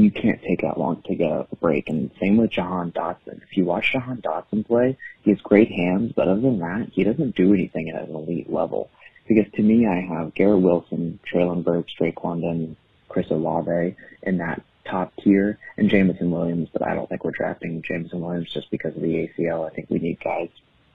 you 0.00 0.10
can't 0.10 0.40
take 0.42 0.62
that 0.62 0.78
long 0.78 1.02
to 1.02 1.14
get 1.14 1.30
a 1.30 1.46
break. 1.60 1.88
And 1.88 2.10
same 2.20 2.36
with 2.38 2.50
Jahan 2.50 2.92
Dotson. 2.92 3.42
If 3.42 3.56
you 3.56 3.64
watch 3.64 3.92
Jahan 3.92 4.22
Dotson 4.22 4.66
play, 4.66 4.96
he 5.22 5.30
has 5.30 5.40
great 5.40 5.70
hands, 5.70 6.12
but 6.16 6.28
other 6.28 6.40
than 6.40 6.58
that, 6.60 6.88
he 6.92 7.04
doesn't 7.04 7.36
do 7.36 7.52
anything 7.52 7.90
at 7.90 8.08
an 8.08 8.14
elite 8.14 8.50
level. 8.50 8.90
Because 9.28 9.50
to 9.54 9.62
me, 9.62 9.86
I 9.86 10.00
have 10.00 10.34
Garrett 10.34 10.62
Wilson, 10.62 11.20
Treylon 11.30 11.62
Burks, 11.62 11.92
Drake 11.92 12.24
London, 12.24 12.76
Chris 13.08 13.30
Olave 13.30 13.94
in 14.22 14.38
that 14.38 14.62
top 14.84 15.12
tier, 15.22 15.58
and 15.76 15.90
Jameson 15.90 16.30
Williams. 16.30 16.68
But 16.72 16.82
I 16.82 16.94
don't 16.94 17.08
think 17.08 17.24
we're 17.24 17.30
drafting 17.30 17.82
Jameson 17.82 18.20
Williams 18.20 18.50
just 18.52 18.70
because 18.70 18.96
of 18.96 19.02
the 19.02 19.28
ACL. 19.28 19.70
I 19.70 19.74
think 19.74 19.88
we 19.90 19.98
need 19.98 20.20
guys 20.20 20.48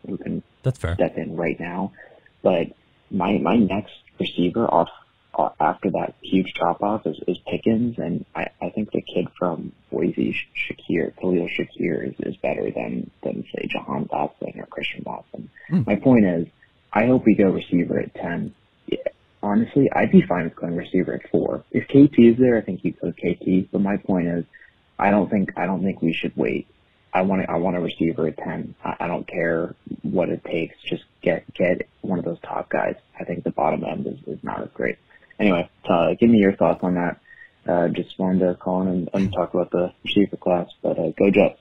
who 0.05 0.17
can 0.17 0.43
That's 0.63 0.79
fair. 0.79 0.95
step 0.95 1.17
in 1.17 1.35
right 1.35 1.59
now. 1.59 1.93
But 2.41 2.67
my 3.11 3.37
my 3.37 3.55
next 3.55 3.93
receiver 4.19 4.65
off 4.67 4.89
after 5.59 5.91
that 5.91 6.15
huge 6.21 6.53
drop 6.53 6.81
off 6.81 7.05
is, 7.05 7.19
is 7.27 7.37
Pickens, 7.47 7.97
and 7.97 8.25
I, 8.35 8.47
I 8.61 8.69
think 8.69 8.91
the 8.91 9.01
kid 9.01 9.27
from 9.37 9.71
Boise, 9.91 10.35
Shakir, 10.55 11.15
Khalil 11.19 11.47
Shakir, 11.47 12.09
is, 12.09 12.15
is 12.19 12.37
better 12.37 12.71
than 12.71 13.11
than 13.23 13.45
say 13.53 13.67
Jahan 13.67 14.05
Dotson 14.05 14.57
or 14.57 14.65
Christian 14.65 15.03
Watson. 15.05 15.49
Mm. 15.71 15.85
My 15.85 15.95
point 15.95 16.25
is, 16.25 16.47
I 16.91 17.05
hope 17.05 17.25
we 17.25 17.35
go 17.35 17.45
receiver 17.45 17.99
at 17.99 18.15
ten. 18.15 18.53
Yeah, 18.87 18.97
honestly, 19.43 19.89
I'd 19.93 20.11
be 20.11 20.21
fine 20.21 20.45
with 20.45 20.55
going 20.55 20.75
receiver 20.75 21.13
at 21.13 21.29
four. 21.29 21.63
If 21.71 21.87
KT 21.87 22.19
is 22.19 22.37
there, 22.37 22.57
I 22.57 22.61
think 22.61 22.83
you 22.83 22.93
go 22.93 23.11
KT. 23.11 23.71
But 23.71 23.81
my 23.81 23.97
point 23.97 24.27
is, 24.27 24.45
I 24.97 25.11
don't 25.11 25.29
think 25.29 25.53
I 25.57 25.65
don't 25.65 25.83
think 25.83 26.01
we 26.01 26.13
should 26.13 26.35
wait. 26.35 26.67
I 27.13 27.21
want 27.21 27.47
I 27.49 27.57
want 27.57 27.77
a 27.77 27.81
receiver 27.81 28.27
at 28.27 28.37
ten. 28.37 28.75
I, 28.83 28.95
I 29.01 29.07
don't 29.07 29.27
care 29.27 29.75
what 30.01 30.29
it 30.29 30.43
takes. 30.43 30.75
Just 30.83 31.03
get 31.21 31.51
get 31.53 31.87
one 32.01 32.19
of 32.19 32.25
those 32.25 32.39
top 32.41 32.69
guys. 32.69 32.95
I 33.19 33.23
think 33.23 33.43
the 33.43 33.51
bottom 33.51 33.83
end 33.83 34.07
is, 34.07 34.19
is 34.27 34.43
not 34.43 34.61
as 34.61 34.69
great. 34.73 34.97
Anyway, 35.39 35.69
uh, 35.87 36.13
give 36.19 36.29
me 36.29 36.37
your 36.37 36.53
thoughts 36.55 36.83
on 36.83 36.95
that. 36.95 37.19
Uh, 37.67 37.89
just 37.89 38.17
wanted 38.17 38.39
to 38.39 38.55
call 38.55 38.83
in 38.83 38.87
and, 38.87 39.09
and 39.13 39.33
talk 39.33 39.53
about 39.53 39.71
the 39.71 39.91
receiver 40.03 40.37
class, 40.37 40.69
but 40.81 40.97
uh, 40.97 41.09
go 41.17 41.29
Jets. 41.29 41.59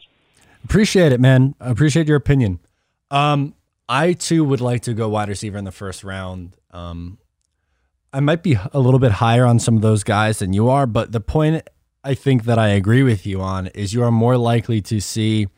Appreciate 0.64 1.12
it, 1.12 1.21
man. 1.21 1.54
I 1.61 1.71
appreciate 1.71 2.06
your 2.06 2.16
opinion. 2.16 2.61
Um, 3.11 3.54
I 3.88 4.12
too 4.12 4.45
would 4.45 4.61
like 4.61 4.83
to 4.83 4.95
go 4.95 5.09
wide 5.09 5.28
receiver 5.28 5.59
in 5.59 5.64
the 5.64 5.73
first 5.73 6.04
round. 6.04 6.56
Um, 6.71 7.18
I 8.12 8.21
might 8.21 8.42
be 8.42 8.56
a 8.73 8.78
little 8.78 9.00
bit 9.00 9.12
higher 9.12 9.45
on 9.45 9.59
some 9.59 9.76
of 9.76 9.83
those 9.83 10.02
guys 10.04 10.38
than 10.38 10.52
you 10.52 10.68
are, 10.68 10.87
but 10.87 11.12
the 11.12 11.21
point 11.21 11.68
I 12.02 12.14
think 12.14 12.45
that 12.45 12.59
I 12.59 12.68
agree 12.68 13.02
with 13.02 13.26
you 13.26 13.40
on 13.40 13.66
is 13.68 13.92
you 13.92 14.02
are 14.02 14.11
more 14.11 14.37
likely 14.37 14.80
to 14.83 15.00
see 15.00 15.49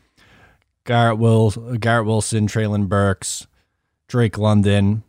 Garrett 0.85 1.19
Will, 1.19 1.51
Garrett 1.51 2.05
Wilson, 2.07 2.47
Treylon 2.47 2.89
Burks, 2.89 3.47
Drake 4.07 4.37
London, 4.37 5.03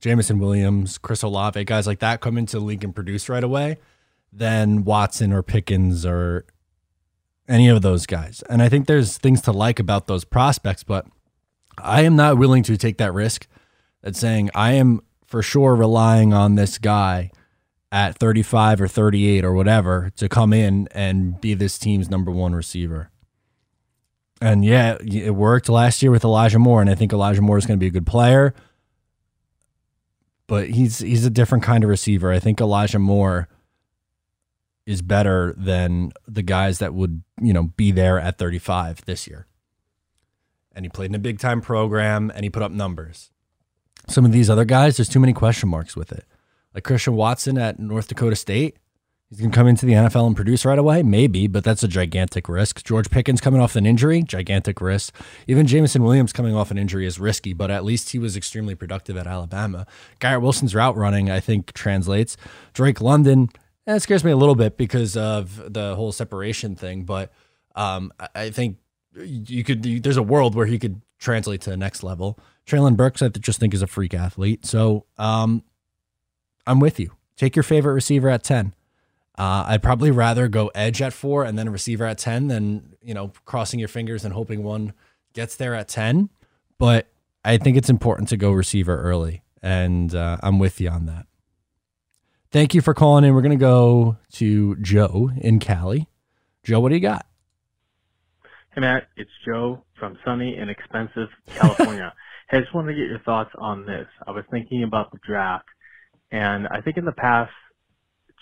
Jameson 0.00 0.38
Williams, 0.38 0.98
Chris 0.98 1.22
Olave, 1.22 1.64
guys 1.64 1.86
like 1.86 1.98
that 2.00 2.20
come 2.20 2.38
into 2.38 2.58
the 2.58 2.64
league 2.64 2.84
and 2.84 2.94
produce 2.94 3.28
right 3.28 3.44
away 3.44 3.78
than 4.32 4.84
Watson 4.84 5.32
or 5.32 5.42
Pickens 5.42 6.06
or 6.06 6.46
any 7.48 7.68
of 7.68 7.82
those 7.82 8.06
guys. 8.06 8.42
And 8.48 8.62
I 8.62 8.68
think 8.68 8.86
there's 8.86 9.18
things 9.18 9.42
to 9.42 9.52
like 9.52 9.78
about 9.78 10.06
those 10.06 10.24
prospects, 10.24 10.84
but 10.84 11.06
I 11.76 12.02
am 12.02 12.16
not 12.16 12.38
willing 12.38 12.62
to 12.64 12.76
take 12.76 12.98
that 12.98 13.12
risk 13.12 13.46
that 14.02 14.16
saying 14.16 14.50
I 14.54 14.72
am 14.72 15.00
for 15.26 15.42
sure 15.42 15.74
relying 15.74 16.32
on 16.32 16.54
this 16.54 16.78
guy 16.78 17.30
at 17.92 18.18
35 18.18 18.80
or 18.80 18.88
38 18.88 19.44
or 19.44 19.52
whatever 19.52 20.10
to 20.16 20.28
come 20.28 20.52
in 20.52 20.88
and 20.92 21.40
be 21.40 21.54
this 21.54 21.78
team's 21.78 22.08
number 22.08 22.30
one 22.30 22.54
receiver. 22.54 23.10
And 24.40 24.64
yeah, 24.64 24.96
it 25.00 25.34
worked 25.34 25.68
last 25.68 26.02
year 26.02 26.10
with 26.10 26.24
Elijah 26.24 26.58
Moore, 26.58 26.80
and 26.80 26.88
I 26.88 26.94
think 26.94 27.12
Elijah 27.12 27.42
Moore 27.42 27.58
is 27.58 27.66
going 27.66 27.78
to 27.78 27.80
be 27.80 27.88
a 27.88 27.90
good 27.90 28.06
player. 28.06 28.54
But 30.50 30.70
he's 30.70 30.98
he's 30.98 31.24
a 31.24 31.30
different 31.30 31.62
kind 31.62 31.84
of 31.84 31.90
receiver. 31.90 32.32
I 32.32 32.40
think 32.40 32.60
Elijah 32.60 32.98
Moore 32.98 33.48
is 34.84 35.00
better 35.00 35.54
than 35.56 36.10
the 36.26 36.42
guys 36.42 36.80
that 36.80 36.92
would 36.92 37.22
you 37.40 37.52
know 37.52 37.62
be 37.76 37.92
there 37.92 38.18
at 38.18 38.36
35 38.36 39.04
this 39.04 39.28
year. 39.28 39.46
And 40.72 40.84
he 40.84 40.88
played 40.88 41.10
in 41.10 41.14
a 41.14 41.20
big 41.20 41.38
time 41.38 41.60
program, 41.60 42.32
and 42.34 42.42
he 42.42 42.50
put 42.50 42.62
up 42.62 42.72
numbers. 42.72 43.30
Some 44.08 44.24
of 44.24 44.32
these 44.32 44.50
other 44.50 44.64
guys, 44.64 44.96
there's 44.96 45.08
too 45.08 45.20
many 45.20 45.32
question 45.32 45.68
marks 45.68 45.94
with 45.94 46.10
it 46.10 46.24
like 46.74 46.84
Christian 46.84 47.14
Watson 47.14 47.56
at 47.58 47.78
North 47.78 48.08
Dakota 48.08 48.36
State. 48.36 48.76
He's 49.30 49.38
going 49.38 49.52
to 49.52 49.56
come 49.56 49.68
into 49.68 49.86
the 49.86 49.92
NFL 49.92 50.26
and 50.26 50.34
produce 50.34 50.64
right 50.64 50.78
away? 50.78 51.04
Maybe, 51.04 51.46
but 51.46 51.62
that's 51.62 51.84
a 51.84 51.88
gigantic 51.88 52.48
risk. 52.48 52.82
George 52.82 53.10
Pickens 53.10 53.40
coming 53.40 53.60
off 53.60 53.76
an 53.76 53.86
injury, 53.86 54.24
gigantic 54.24 54.80
risk. 54.80 55.14
Even 55.46 55.68
Jameson 55.68 56.02
Williams 56.02 56.32
coming 56.32 56.56
off 56.56 56.72
an 56.72 56.78
injury 56.78 57.06
is 57.06 57.20
risky, 57.20 57.52
but 57.52 57.70
at 57.70 57.84
least 57.84 58.10
he 58.10 58.18
was 58.18 58.36
extremely 58.36 58.74
productive 58.74 59.16
at 59.16 59.28
Alabama. 59.28 59.86
Garrett 60.18 60.42
Wilson's 60.42 60.74
route 60.74 60.96
running, 60.96 61.30
I 61.30 61.38
think, 61.38 61.72
translates. 61.74 62.36
Drake 62.72 63.00
London, 63.00 63.50
eh, 63.86 63.94
it 63.94 64.00
scares 64.00 64.24
me 64.24 64.32
a 64.32 64.36
little 64.36 64.56
bit 64.56 64.76
because 64.76 65.16
of 65.16 65.72
the 65.72 65.94
whole 65.94 66.10
separation 66.10 66.74
thing, 66.74 67.04
but 67.04 67.32
um, 67.76 68.12
I 68.34 68.50
think 68.50 68.78
you 69.14 69.62
could. 69.62 69.84
There's 70.02 70.16
a 70.16 70.24
world 70.24 70.56
where 70.56 70.66
he 70.66 70.76
could 70.76 71.02
translate 71.20 71.60
to 71.60 71.70
the 71.70 71.76
next 71.76 72.02
level. 72.02 72.36
Treylon 72.66 72.96
Burks, 72.96 73.22
I 73.22 73.28
just 73.28 73.60
think 73.60 73.74
is 73.74 73.82
a 73.82 73.86
freak 73.86 74.12
athlete. 74.12 74.66
So 74.66 75.06
um, 75.18 75.62
I'm 76.66 76.80
with 76.80 76.98
you. 76.98 77.12
Take 77.36 77.54
your 77.54 77.62
favorite 77.62 77.94
receiver 77.94 78.28
at 78.28 78.42
10. 78.42 78.74
Uh, 79.40 79.64
I'd 79.68 79.82
probably 79.82 80.10
rather 80.10 80.48
go 80.48 80.70
edge 80.74 81.00
at 81.00 81.14
four 81.14 81.44
and 81.44 81.58
then 81.58 81.66
a 81.66 81.70
receiver 81.70 82.04
at 82.04 82.18
10 82.18 82.48
than, 82.48 82.94
you 83.00 83.14
know, 83.14 83.32
crossing 83.46 83.78
your 83.80 83.88
fingers 83.88 84.22
and 84.22 84.34
hoping 84.34 84.62
one 84.62 84.92
gets 85.32 85.56
there 85.56 85.74
at 85.74 85.88
10. 85.88 86.28
But 86.76 87.06
I 87.42 87.56
think 87.56 87.78
it's 87.78 87.88
important 87.88 88.28
to 88.28 88.36
go 88.36 88.52
receiver 88.52 89.00
early. 89.00 89.42
And 89.62 90.14
uh, 90.14 90.36
I'm 90.42 90.58
with 90.58 90.78
you 90.78 90.90
on 90.90 91.06
that. 91.06 91.26
Thank 92.50 92.74
you 92.74 92.82
for 92.82 92.92
calling 92.92 93.24
in. 93.24 93.32
We're 93.32 93.40
going 93.40 93.58
to 93.58 93.64
go 93.64 94.18
to 94.32 94.76
Joe 94.76 95.30
in 95.38 95.58
Cali. 95.58 96.06
Joe, 96.62 96.80
what 96.80 96.90
do 96.90 96.96
you 96.96 97.00
got? 97.00 97.24
Hey, 98.74 98.82
Matt. 98.82 99.04
It's 99.16 99.30
Joe 99.46 99.82
from 99.98 100.18
sunny 100.22 100.56
and 100.56 100.68
expensive 100.68 101.30
California. 101.46 102.12
hey, 102.50 102.58
I 102.58 102.60
just 102.60 102.74
wanted 102.74 102.92
to 102.92 103.00
get 103.00 103.08
your 103.08 103.20
thoughts 103.20 103.52
on 103.56 103.86
this. 103.86 104.06
I 104.26 104.32
was 104.32 104.44
thinking 104.50 104.82
about 104.82 105.12
the 105.12 105.18
draft 105.26 105.64
and 106.30 106.68
I 106.68 106.82
think 106.82 106.98
in 106.98 107.06
the 107.06 107.12
past, 107.12 107.52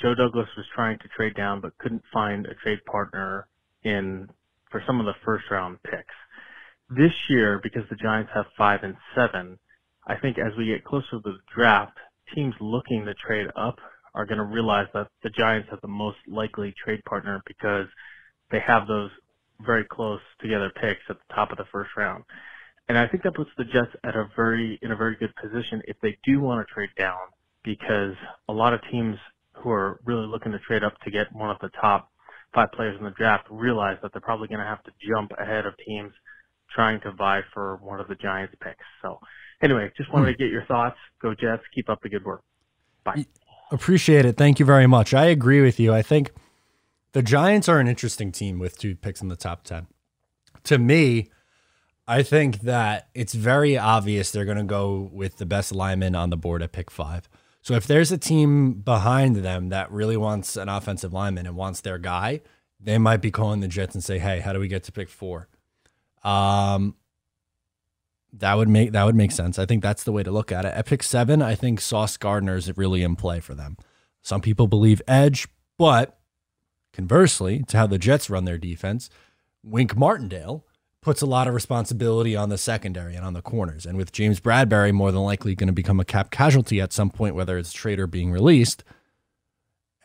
Joe 0.01 0.15
Douglas 0.15 0.49
was 0.57 0.67
trying 0.75 0.99
to 0.99 1.09
trade 1.09 1.35
down 1.35 1.61
but 1.61 1.77
couldn't 1.79 2.03
find 2.13 2.47
a 2.47 2.55
trade 2.55 2.85
partner 2.85 3.47
in 3.85 4.29
for 4.71 4.83
some 4.87 5.01
of 5.01 5.07
the 5.07 5.15
first 5.25 5.45
round 5.51 5.83
picks. 5.83 6.15
This 6.91 7.13
year, 7.29 7.61
because 7.63 7.83
the 7.91 7.97
Giants 7.97 8.31
have 8.35 8.47
five 8.57 8.81
and 8.83 8.97
seven, 9.15 9.59
I 10.07 10.17
think 10.17 10.39
as 10.39 10.57
we 10.57 10.67
get 10.67 10.85
closer 10.85 11.11
to 11.13 11.21
the 11.23 11.39
draft, 11.55 11.97
teams 12.35 12.55
looking 12.61 13.05
to 13.05 13.15
trade 13.15 13.49
up 13.57 13.79
are 14.15 14.27
going 14.27 14.39
to 14.39 14.45
realize 14.45 14.87
that 14.95 15.09
the 15.23 15.31
Giants 15.31 15.69
have 15.71 15.81
the 15.81 15.89
most 15.89 16.19
likely 16.27 16.75
trade 16.83 17.05
partner 17.05 17.43
because 17.47 17.87
they 18.51 18.61
have 18.61 18.87
those 18.87 19.11
very 19.65 19.85
close 19.85 20.21
together 20.41 20.71
picks 20.81 21.03
at 21.11 21.17
the 21.17 21.35
top 21.35 21.51
of 21.51 21.59
the 21.59 21.65
first 21.73 21.91
round. 21.97 22.25
And 22.89 22.97
I 22.97 23.07
think 23.07 23.23
that 23.25 23.35
puts 23.35 23.51
the 23.59 23.65
Jets 23.65 23.95
at 24.05 24.17
a 24.17 24.29
very 24.35 24.79
in 24.83 24.93
a 24.93 24.97
very 24.97 25.17
good 25.17 25.35
position 25.37 25.83
if 25.87 25.97
they 26.01 26.17
do 26.25 26.41
want 26.41 26.67
to 26.67 26.73
trade 26.73 26.91
down 26.99 27.19
because 27.65 28.15
a 28.49 28.53
lot 28.53 28.73
of 28.73 28.81
teams 28.91 29.17
who 29.63 29.71
are 29.71 30.01
really 30.05 30.27
looking 30.27 30.53
to 30.53 30.59
trade 30.59 30.85
up 30.85 30.99
to 31.01 31.11
get 31.11 31.33
one 31.33 31.51
of 31.51 31.59
the 31.61 31.71
top 31.81 32.11
five 32.55 32.73
players 32.73 32.97
in 32.99 33.05
the 33.05 33.11
draft 33.11 33.47
realize 33.51 33.99
that 34.03 34.13
they're 34.13 34.21
probably 34.21 34.49
going 34.49 34.61
to 34.61 34.67
have 34.67 34.83
to 34.85 34.91
jump 35.07 35.33
ahead 35.39 35.67
of 35.67 35.75
teams 35.87 36.13
trying 36.71 37.01
to 37.01 37.13
vie 37.13 37.43
for 37.53 37.77
one 37.83 38.01
of 38.01 38.09
the 38.09 38.15
Giants 38.15 38.55
picks. 38.63 38.85
So 39.03 39.21
anyway, 39.63 39.91
just 39.97 40.13
wanted 40.13 40.33
to 40.33 40.39
get 40.39 40.51
your 40.51 40.65
thoughts. 40.65 40.97
Go 41.21 41.35
Jets. 41.35 41.63
Keep 41.75 41.89
up 41.89 42.03
the 42.03 42.09
good 42.09 42.25
work. 42.25 42.43
Bye. 43.05 43.27
Appreciate 43.71 44.25
it. 44.25 44.37
Thank 44.37 44.59
you 44.59 44.67
very 44.67 44.87
much. 44.87 45.13
I 45.13 45.27
agree 45.27 45.61
with 45.61 45.79
you. 45.79 45.93
I 45.93 46.03
think 46.03 46.31
the 47.13 47.23
Giants 47.23 47.69
are 47.69 47.81
an 47.81 47.89
interesting 47.89 48.33
team 48.33 48.59
with 48.59 48.79
two 48.79 48.95
picks 48.95 49.21
in 49.21 49.29
the 49.29 49.37
top 49.37 49.65
10. 49.65 49.87
To 50.65 50.79
me, 50.79 51.31
I 52.07 52.23
think 52.23 52.61
that 52.61 53.09
it's 53.15 53.35
very 53.35 53.77
obvious 53.77 54.31
they're 54.31 54.47
going 54.47 54.57
to 54.57 54.65
go 54.65 55.11
with 55.13 55.37
the 55.37 55.47
best 55.47 55.75
lineman 55.75 56.15
on 56.15 56.31
the 56.31 56.37
board 56.37 56.63
at 56.63 56.73
pick 56.73 56.91
five. 56.91 57.29
So 57.61 57.75
if 57.75 57.87
there's 57.87 58.13
a 58.13 58.19
team 58.19 58.75
behind 58.75 59.37
them 59.37 59.69
that 59.69 59.91
really 59.91 60.17
wants 60.17 60.57
an 60.57 60.69
offensive 60.69 61.13
lineman 61.13 61.47
and 61.47 61.57
wants 61.57 61.81
their 61.81 61.99
guy, 61.99 62.41
they 62.81 62.99
might 62.99 63.21
be 63.21 63.31
calling 63.31 63.61
the 63.61 63.69
Jets 63.69 63.95
and 63.95 64.03
say, 64.03 64.19
"Hey, 64.19 64.41
how 64.41 64.53
do 64.53 64.61
we 64.61 64.69
get 64.69 64.85
to 64.85 64.93
pick 64.93 65.09
four? 65.09 65.49
Um, 66.23 66.95
that 68.33 68.55
would 68.55 68.69
make 68.69 68.93
that 68.93 69.05
would 69.05 69.15
make 69.15 69.33
sense. 69.33 69.59
I 69.59 69.67
think 69.67 69.83
that's 69.83 70.05
the 70.05 70.13
way 70.13 70.23
to 70.23 70.31
look 70.31 70.53
at 70.53 70.65
it. 70.65 70.75
At 70.75 70.87
pick 70.87 71.03
seven, 71.03 71.43
I 71.43 71.55
think 71.55 71.81
Sauce 71.81 72.17
Gardner 72.17 72.57
is 72.57 72.77
really 72.77 73.03
in 73.03 73.17
play 73.17 73.41
for 73.41 73.55
them. 73.55 73.77
Some 74.23 74.41
people 74.41 74.67
believe 74.67 75.01
edge, 75.09 75.49
but 75.79 76.19
conversely, 76.93 77.63
to 77.69 77.77
how 77.77 77.87
the 77.87 77.99
Jets 77.99 78.29
run 78.29 78.45
their 78.45 78.59
defense, 78.59 79.09
Wink 79.63 79.97
Martindale 79.97 80.65
puts 81.09 81.23
a 81.23 81.27
lot 81.27 81.49
of 81.49 81.55
responsibility 81.55 82.37
on 82.37 82.51
the 82.51 82.59
secondary 82.59 83.15
and 83.15 83.25
on 83.25 83.33
the 83.33 83.41
corners. 83.41 83.87
And 83.87 83.97
with 83.97 84.13
James 84.13 84.41
Bradberry 84.41 84.93
more 84.93 85.11
than 85.11 85.23
likely 85.23 85.55
going 85.55 85.69
to 85.69 85.73
become 85.73 85.99
a 85.99 86.05
cap 86.05 86.31
casualty 86.31 86.83
at 86.83 86.93
some 86.93 87.09
point, 87.09 87.35
whether 87.35 87.57
it's 87.57 87.73
trade 87.73 87.99
or 87.99 88.07
being 88.07 88.31
released, 88.31 88.85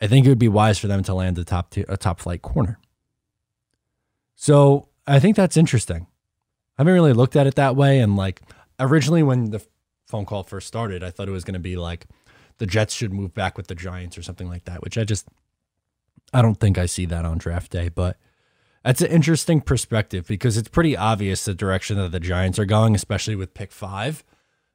I 0.00 0.06
think 0.06 0.24
it 0.24 0.30
would 0.30 0.38
be 0.38 0.48
wise 0.48 0.78
for 0.78 0.86
them 0.86 1.02
to 1.02 1.12
land 1.12 1.36
a 1.36 1.44
top 1.44 1.76
a 1.76 1.98
top 1.98 2.20
flight 2.20 2.40
corner. 2.40 2.78
So 4.34 4.88
I 5.06 5.20
think 5.20 5.36
that's 5.36 5.58
interesting. 5.58 6.06
I 6.78 6.80
haven't 6.80 6.94
really 6.94 7.12
looked 7.12 7.36
at 7.36 7.46
it 7.46 7.56
that 7.56 7.76
way. 7.76 8.00
And 8.00 8.16
like 8.16 8.40
originally 8.80 9.22
when 9.22 9.50
the 9.50 9.62
phone 10.06 10.24
call 10.24 10.42
first 10.42 10.66
started, 10.66 11.04
I 11.04 11.10
thought 11.10 11.28
it 11.28 11.32
was 11.32 11.44
going 11.44 11.52
to 11.52 11.60
be 11.60 11.76
like 11.76 12.06
the 12.56 12.66
Jets 12.66 12.94
should 12.94 13.12
move 13.12 13.34
back 13.34 13.58
with 13.58 13.66
the 13.66 13.74
Giants 13.74 14.16
or 14.16 14.22
something 14.22 14.48
like 14.48 14.64
that, 14.64 14.82
which 14.82 14.96
I 14.96 15.04
just 15.04 15.28
I 16.32 16.40
don't 16.40 16.58
think 16.58 16.78
I 16.78 16.86
see 16.86 17.04
that 17.04 17.26
on 17.26 17.36
draft 17.36 17.70
day, 17.70 17.90
but 17.90 18.16
that's 18.84 19.00
an 19.00 19.10
interesting 19.10 19.62
perspective 19.62 20.26
because 20.26 20.58
it's 20.58 20.68
pretty 20.68 20.94
obvious 20.94 21.46
the 21.46 21.54
direction 21.54 21.96
that 21.96 22.12
the 22.12 22.20
Giants 22.20 22.58
are 22.58 22.66
going, 22.66 22.94
especially 22.94 23.34
with 23.34 23.54
pick 23.54 23.72
five. 23.72 24.22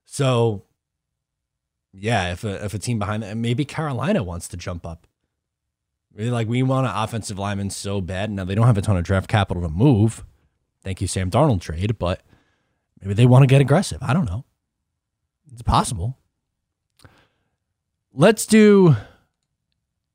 So, 0.06 0.64
yeah, 1.94 2.32
if 2.32 2.44
a, 2.44 2.66
if 2.66 2.74
a 2.74 2.80
team 2.80 2.98
behind 2.98 3.22
that, 3.22 3.38
maybe 3.38 3.66
Carolina 3.66 4.24
wants 4.24 4.48
to 4.48 4.58
jump 4.58 4.84
up. 4.86 5.06
Really, 6.12 6.32
like 6.32 6.48
we 6.48 6.64
want 6.64 6.88
an 6.88 6.94
offensive 6.96 7.38
lineman 7.38 7.70
so 7.70 8.02
bad. 8.02 8.32
Now 8.32 8.46
they 8.46 8.56
don't 8.56 8.66
have 8.66 8.80
a 8.80 8.82
ton 8.82 8.98
of 8.98 9.04
draft 9.04 9.30
capital 9.30 9.62
to 9.62 9.70
move. 9.70 10.26
Thank 10.84 11.02
you, 11.02 11.08
Sam 11.08 11.30
Darnold 11.30 11.62
trade, 11.62 12.00
but 12.00 12.22
maybe 13.00 13.14
they 13.14 13.28
want 13.28 13.44
to 13.44 13.48
get 13.48 13.62
aggressive. 13.62 14.00
I 14.02 14.14
don't 14.14 14.26
know. 14.26 14.44
It's 15.52 15.62
possible. 15.62 16.18
Let's 18.12 18.48
do 18.48 18.96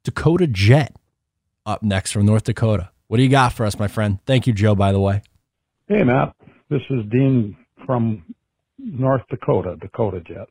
Dakota 0.02 0.48
Jet 0.48 0.96
up 1.64 1.84
next 1.84 2.10
from 2.10 2.26
North 2.26 2.42
Dakota. 2.42 2.90
What 3.14 3.18
do 3.18 3.22
you 3.22 3.30
got 3.30 3.52
for 3.52 3.64
us, 3.64 3.78
my 3.78 3.86
friend? 3.86 4.18
Thank 4.26 4.48
you, 4.48 4.52
Joe, 4.52 4.74
by 4.74 4.90
the 4.90 4.98
way. 4.98 5.22
Hey, 5.86 6.02
Matt. 6.02 6.34
This 6.68 6.80
is 6.90 7.04
Dean 7.12 7.56
from 7.86 8.24
North 8.76 9.22
Dakota, 9.30 9.76
Dakota 9.80 10.20
Jet. 10.20 10.48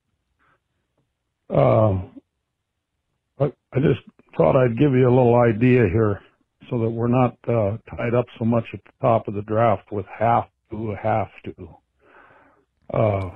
Uh, 1.50 2.04
I, 3.38 3.52
just 3.76 4.00
thought 4.38 4.56
I'd 4.56 4.80
give 4.80 4.94
you 4.94 5.06
a 5.06 5.12
little 5.14 5.36
idea 5.36 5.90
here 5.92 6.22
so 6.70 6.80
that 6.80 6.90
we're 6.90 7.10
not 7.10 7.36
uh, 7.50 7.76
tied 7.98 8.14
up 8.14 8.28
so 8.40 8.46
much 8.46 8.64
at 8.74 8.80
the 8.86 8.92
top 9.02 9.28
of 9.28 9.34
the 9.34 9.42
draft 9.42 9.92
with 9.92 10.06
have 10.18 10.46
to, 10.72 10.96
have 11.04 11.32
to. 11.44 11.70
Uh, 12.94 13.30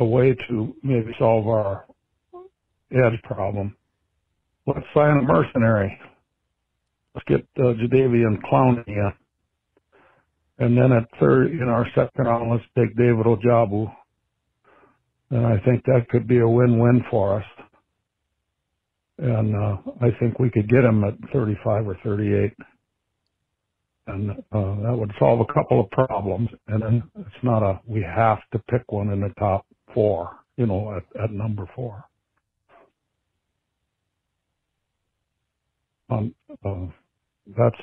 a 0.00 0.04
way 0.04 0.34
to 0.48 0.74
maybe 0.82 1.14
solve 1.20 1.46
our 1.46 1.86
edge 2.90 3.22
problem. 3.22 3.76
Let's 4.66 4.84
sign 4.92 5.16
a 5.16 5.22
mercenary. 5.22 5.96
Let's 7.16 7.28
get 7.28 7.48
uh, 7.64 7.74
Jadeveon 7.74 8.38
Clowney 8.52 8.88
in. 8.88 9.12
And 10.58 10.78
then 10.78 10.92
at 10.92 11.08
third, 11.20 11.52
in 11.52 11.68
our 11.68 11.86
second 11.94 12.26
round, 12.26 12.50
let's 12.50 12.64
take 12.78 12.96
David 12.96 13.26
Ojabo. 13.26 13.92
And 15.30 15.46
I 15.46 15.58
think 15.64 15.84
that 15.86 16.06
could 16.10 16.28
be 16.28 16.38
a 16.40 16.48
win-win 16.48 17.04
for 17.10 17.40
us. 17.40 17.46
And 19.18 19.56
uh, 19.56 19.76
I 20.02 20.08
think 20.20 20.38
we 20.38 20.50
could 20.50 20.68
get 20.68 20.84
him 20.84 21.04
at 21.04 21.14
35 21.32 21.88
or 21.88 21.98
38. 22.04 22.52
And 24.08 24.30
uh, 24.30 24.34
that 24.82 24.96
would 24.98 25.12
solve 25.18 25.40
a 25.40 25.52
couple 25.52 25.80
of 25.80 25.90
problems. 25.90 26.50
And 26.68 26.82
then 26.82 27.02
it's 27.18 27.44
not 27.44 27.62
a, 27.62 27.80
we 27.86 28.02
have 28.02 28.38
to 28.52 28.60
pick 28.70 28.90
one 28.92 29.10
in 29.10 29.20
the 29.20 29.32
top 29.38 29.66
four, 29.94 30.30
you 30.56 30.66
know, 30.66 30.96
at, 30.96 31.22
at 31.24 31.32
number 31.32 31.68
four. 31.74 32.04
Um, 36.10 36.34
uh, 36.64 36.86
that's 37.56 37.76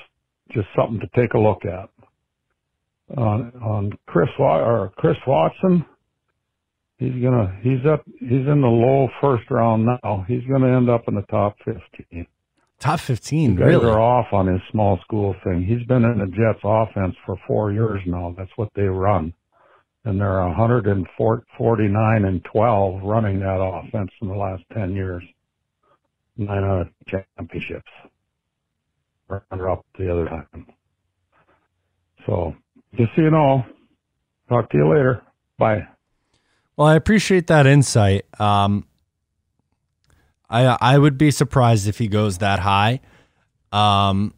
just 0.51 0.67
something 0.75 0.99
to 0.99 1.07
take 1.15 1.33
a 1.33 1.39
look 1.39 1.65
at. 1.65 1.89
On 3.17 3.51
on 3.61 3.91
Chris 4.07 4.29
or 4.39 4.91
Chris 4.97 5.17
Watson, 5.27 5.85
he's 6.97 7.21
gonna 7.21 7.59
he's 7.61 7.85
up 7.85 8.03
he's 8.19 8.47
in 8.47 8.61
the 8.61 8.67
low 8.67 9.09
first 9.21 9.49
round 9.51 9.85
now. 9.85 10.25
He's 10.27 10.43
gonna 10.49 10.75
end 10.75 10.89
up 10.89 11.03
in 11.07 11.15
the 11.15 11.21
top 11.23 11.57
fifteen. 11.63 12.25
Top 12.79 12.99
fifteen, 12.99 13.55
guys 13.55 13.67
really? 13.67 13.85
are 13.85 13.99
off 13.99 14.27
on 14.31 14.47
his 14.47 14.61
small 14.71 14.99
school 15.03 15.35
thing. 15.43 15.63
He's 15.63 15.85
been 15.85 16.03
in 16.05 16.19
the 16.19 16.27
Jets 16.27 16.61
offense 16.63 17.15
for 17.25 17.37
four 17.45 17.71
years 17.71 18.01
now. 18.05 18.33
That's 18.37 18.51
what 18.55 18.69
they 18.73 18.83
run, 18.83 19.33
and 20.05 20.19
they're 20.19 20.41
149 20.41 22.25
and 22.25 22.43
12 22.45 23.03
running 23.03 23.39
that 23.39 23.61
offense 23.61 24.11
in 24.21 24.27
the 24.27 24.33
last 24.33 24.63
10 24.73 24.93
years. 24.95 25.23
Nine 26.35 26.63
out 26.63 26.81
of 26.81 26.87
championships 27.37 27.91
runner 29.51 29.69
up 29.69 29.85
the 29.97 30.11
other 30.11 30.25
time. 30.25 30.65
So 32.25 32.55
just 32.95 33.11
so 33.15 33.21
you 33.21 33.31
know, 33.31 33.65
talk 34.49 34.69
to 34.71 34.77
you 34.77 34.89
later. 34.89 35.23
Bye. 35.57 35.87
Well, 36.75 36.87
I 36.87 36.95
appreciate 36.95 37.47
that 37.47 37.67
insight. 37.67 38.25
Um, 38.39 38.85
I 40.49 40.77
I 40.79 40.97
would 40.97 41.17
be 41.17 41.31
surprised 41.31 41.87
if 41.87 41.97
he 41.97 42.07
goes 42.07 42.39
that 42.39 42.59
high. 42.59 43.01
Um, 43.71 44.33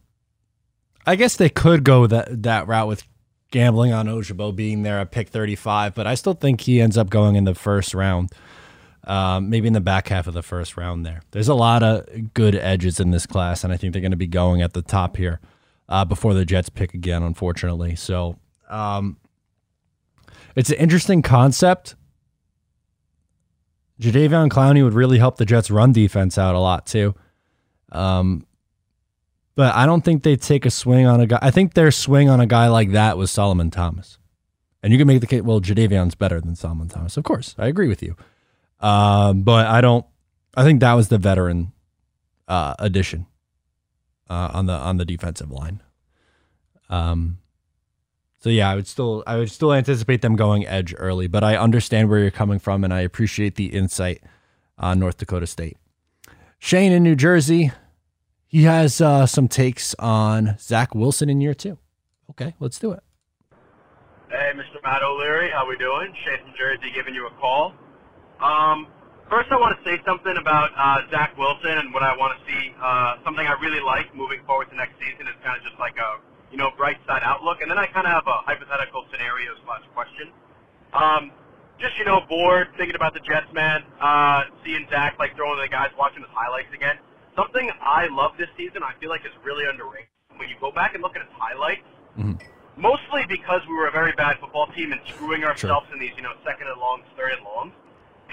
I 1.06 1.16
guess 1.16 1.36
they 1.36 1.50
could 1.50 1.84
go 1.84 2.08
that 2.08 2.44
that 2.44 2.68
route 2.68 2.88
with 2.88 3.04
gambling 3.52 3.94
on 3.94 4.08
Ojabo 4.08 4.54
being 4.54 4.84
there 4.84 5.00
at 5.00 5.12
pick 5.12 5.30
35, 5.30 5.96
but 5.96 6.08
I 6.08 6.16
still 6.16 6.34
think 6.34 6.62
he 6.62 6.82
ends 6.82 6.98
up 6.98 7.10
going 7.10 7.36
in 7.36 7.46
the 7.46 7.56
first 7.56 7.94
round. 7.94 8.32
Um, 9.06 9.52
maybe 9.52 9.68
in 9.68 9.74
the 9.74 9.82
back 9.82 10.08
half 10.08 10.26
of 10.26 10.34
the 10.34 10.42
first 10.42 10.78
round 10.78 11.06
there. 11.06 11.22
There's 11.30 11.48
a 11.48 11.54
lot 11.54 11.84
of 11.84 12.34
good 12.34 12.56
edges 12.56 13.00
in 13.00 13.12
this 13.12 13.28
class, 13.28 13.64
and 13.64 13.72
I 13.72 13.78
think 13.78 13.94
they're 13.94 14.02
going 14.02 14.10
to 14.12 14.18
be 14.18 14.26
going 14.26 14.64
at 14.64 14.74
the 14.74 14.82
top 14.82 15.16
here 15.18 15.40
uh, 15.88 16.06
before 16.06 16.34
the 16.34 16.44
Jets 16.44 16.70
pick 16.70 16.96
again, 16.96 17.22
unfortunately. 17.22 17.96
So 17.96 18.40
um, 18.68 19.18
it's 20.56 20.72
an 20.72 20.78
interesting 20.78 21.22
concept. 21.22 21.96
Jadeveon 24.02 24.50
Clowney 24.50 24.84
would 24.84 24.94
really 24.94 25.20
help 25.20 25.38
the 25.38 25.46
Jets' 25.46 25.70
run 25.70 25.92
defense 25.92 26.38
out 26.38 26.56
a 26.56 26.60
lot 26.60 26.88
too. 26.88 27.14
Um, 27.92 28.46
but 29.56 29.74
I 29.74 29.86
don't 29.86 30.02
think 30.02 30.24
they 30.24 30.36
take 30.36 30.66
a 30.66 30.72
swing 30.72 31.06
on 31.06 31.22
a 31.22 31.28
guy. 31.28 31.40
I 31.42 31.52
think 31.52 31.76
their 31.76 31.92
swing 31.92 32.30
on 32.30 32.42
a 32.42 32.46
guy 32.46 32.68
like 32.68 32.92
that 32.92 33.18
was 33.18 33.32
Solomon 33.32 33.72
Thomas. 33.72 34.18
And 34.84 34.92
you 34.92 35.00
can 35.00 35.08
make 35.08 35.22
the 35.22 35.28
case, 35.28 35.42
well, 35.42 35.62
Jadeveon's 35.62 36.16
better 36.16 36.42
than 36.42 36.56
Solomon 36.56 36.90
Thomas. 36.90 37.18
Of 37.18 37.24
course, 37.24 37.56
I 37.58 37.68
agree 37.68 37.88
with 37.88 38.04
you. 38.04 38.16
Um, 38.80 39.44
but 39.44 39.68
I 39.68 39.82
don't. 39.82 40.06
I 40.56 40.64
think 40.64 40.80
that 40.80 40.94
was 40.94 41.10
the 41.10 41.18
veteran 41.18 41.74
uh, 42.48 42.76
addition 42.80 43.26
uh, 44.30 44.52
on 44.54 44.66
the 44.66 44.74
on 44.74 44.98
the 44.98 45.06
defensive 45.06 45.52
line. 45.52 45.82
Um, 46.90 47.40
so 48.40 48.50
yeah, 48.50 48.70
I 48.70 48.76
would 48.76 48.88
still 48.88 49.24
I 49.26 49.38
would 49.38 49.52
still 49.52 49.74
anticipate 49.74 50.22
them 50.22 50.36
going 50.36 50.68
edge 50.68 50.94
early, 50.98 51.28
but 51.28 51.44
I 51.44 51.58
understand 51.58 52.10
where 52.10 52.20
you're 52.20 52.32
coming 52.32 52.60
from, 52.60 52.84
and 52.84 52.94
I 52.94 53.02
appreciate 53.02 53.56
the 53.56 53.68
insight 53.68 54.22
on 54.78 55.00
North 55.00 55.18
Dakota 55.18 55.48
State. 55.48 55.78
Shane 56.60 56.92
in 56.92 57.04
New 57.04 57.16
Jersey, 57.16 57.72
he 58.46 58.64
has 58.64 59.02
uh, 59.02 59.26
some 59.26 59.48
takes 59.48 59.94
on 59.96 60.58
Zach 60.60 60.94
Wilson 60.94 61.30
in 61.30 61.42
year 61.42 61.54
two. 61.54 61.78
Okay, 62.32 62.56
let's 62.60 62.80
do 62.80 62.92
it. 62.92 63.02
Hey, 64.30 64.52
Mr. 64.56 64.82
Matt 64.84 65.02
O'Leary, 65.02 65.50
how 65.52 65.68
we 65.68 65.78
doing? 65.78 66.14
Shane 66.26 66.40
from 66.44 66.54
Jersey 66.58 66.92
giving 66.94 67.14
you 67.14 67.28
a 67.28 67.32
call. 67.40 67.74
Um, 68.40 68.88
first, 69.32 69.48
I 69.52 69.56
want 69.56 69.78
to 69.80 69.82
say 69.88 69.96
something 70.04 70.36
about 70.36 70.72
uh, 70.76 71.08
Zach 71.12 71.38
Wilson 71.40 71.80
and 71.80 71.94
what 71.96 72.04
I 72.04 72.16
want 72.18 72.36
to 72.36 72.40
see. 72.44 72.74
Uh, 72.76 73.24
something 73.24 73.46
I 73.46 73.56
really 73.64 73.80
like 73.80 74.12
moving 74.16 74.44
forward 74.44 74.68
to 74.72 74.76
next 74.76 75.00
season 75.00 75.28
is 75.28 75.36
kind 75.44 75.56
of 75.56 75.64
just 75.64 75.80
like 75.80 75.96
a 75.96 76.20
you 76.52 76.58
know 76.58 76.72
bright 76.76 77.00
side 77.08 77.24
outlook, 77.24 77.64
and 77.64 77.72
then 77.72 77.80
I 77.80 77.88
kind 77.88 78.08
of 78.08 78.12
have 78.12 78.28
a 78.28 78.44
hypothetical 78.44 79.08
scenario 79.12 79.56
slash 79.64 79.84
question. 79.96 80.32
Um, 80.92 81.32
just 81.80 81.96
you 82.00 82.06
know, 82.06 82.24
bored 82.28 82.72
thinking 82.78 82.96
about 82.96 83.16
the 83.16 83.24
Jets, 83.24 83.48
man. 83.56 83.84
Uh, 84.00 84.52
seeing 84.64 84.88
Zach 84.92 85.16
like 85.20 85.36
throwing 85.36 85.60
the 85.60 85.72
guys, 85.72 85.92
watching 85.96 86.24
his 86.24 86.32
highlights 86.36 86.72
again. 86.76 87.00
Something 87.36 87.68
I 87.84 88.08
love 88.12 88.32
this 88.40 88.48
season, 88.56 88.84
I 88.84 88.96
feel 89.00 89.12
like 89.12 89.28
is 89.28 89.36
really 89.44 89.68
underrated. 89.68 90.08
When 90.40 90.48
you 90.48 90.56
go 90.60 90.72
back 90.72 90.96
and 90.96 91.04
look 91.04 91.16
at 91.16 91.24
his 91.24 91.36
highlights, 91.36 91.88
mm-hmm. 92.16 92.36
mostly 92.80 93.24
because 93.28 93.64
we 93.68 93.76
were 93.76 93.88
a 93.88 93.96
very 93.96 94.12
bad 94.16 94.40
football 94.40 94.68
team 94.76 94.92
and 94.92 95.00
screwing 95.08 95.44
ourselves 95.44 95.88
sure. 95.88 95.96
in 95.96 96.00
these 96.00 96.16
you 96.16 96.24
know 96.24 96.36
second 96.44 96.68
and 96.68 96.80
longs, 96.80 97.08
third 97.16 97.32
and 97.32 97.44
longs 97.44 97.72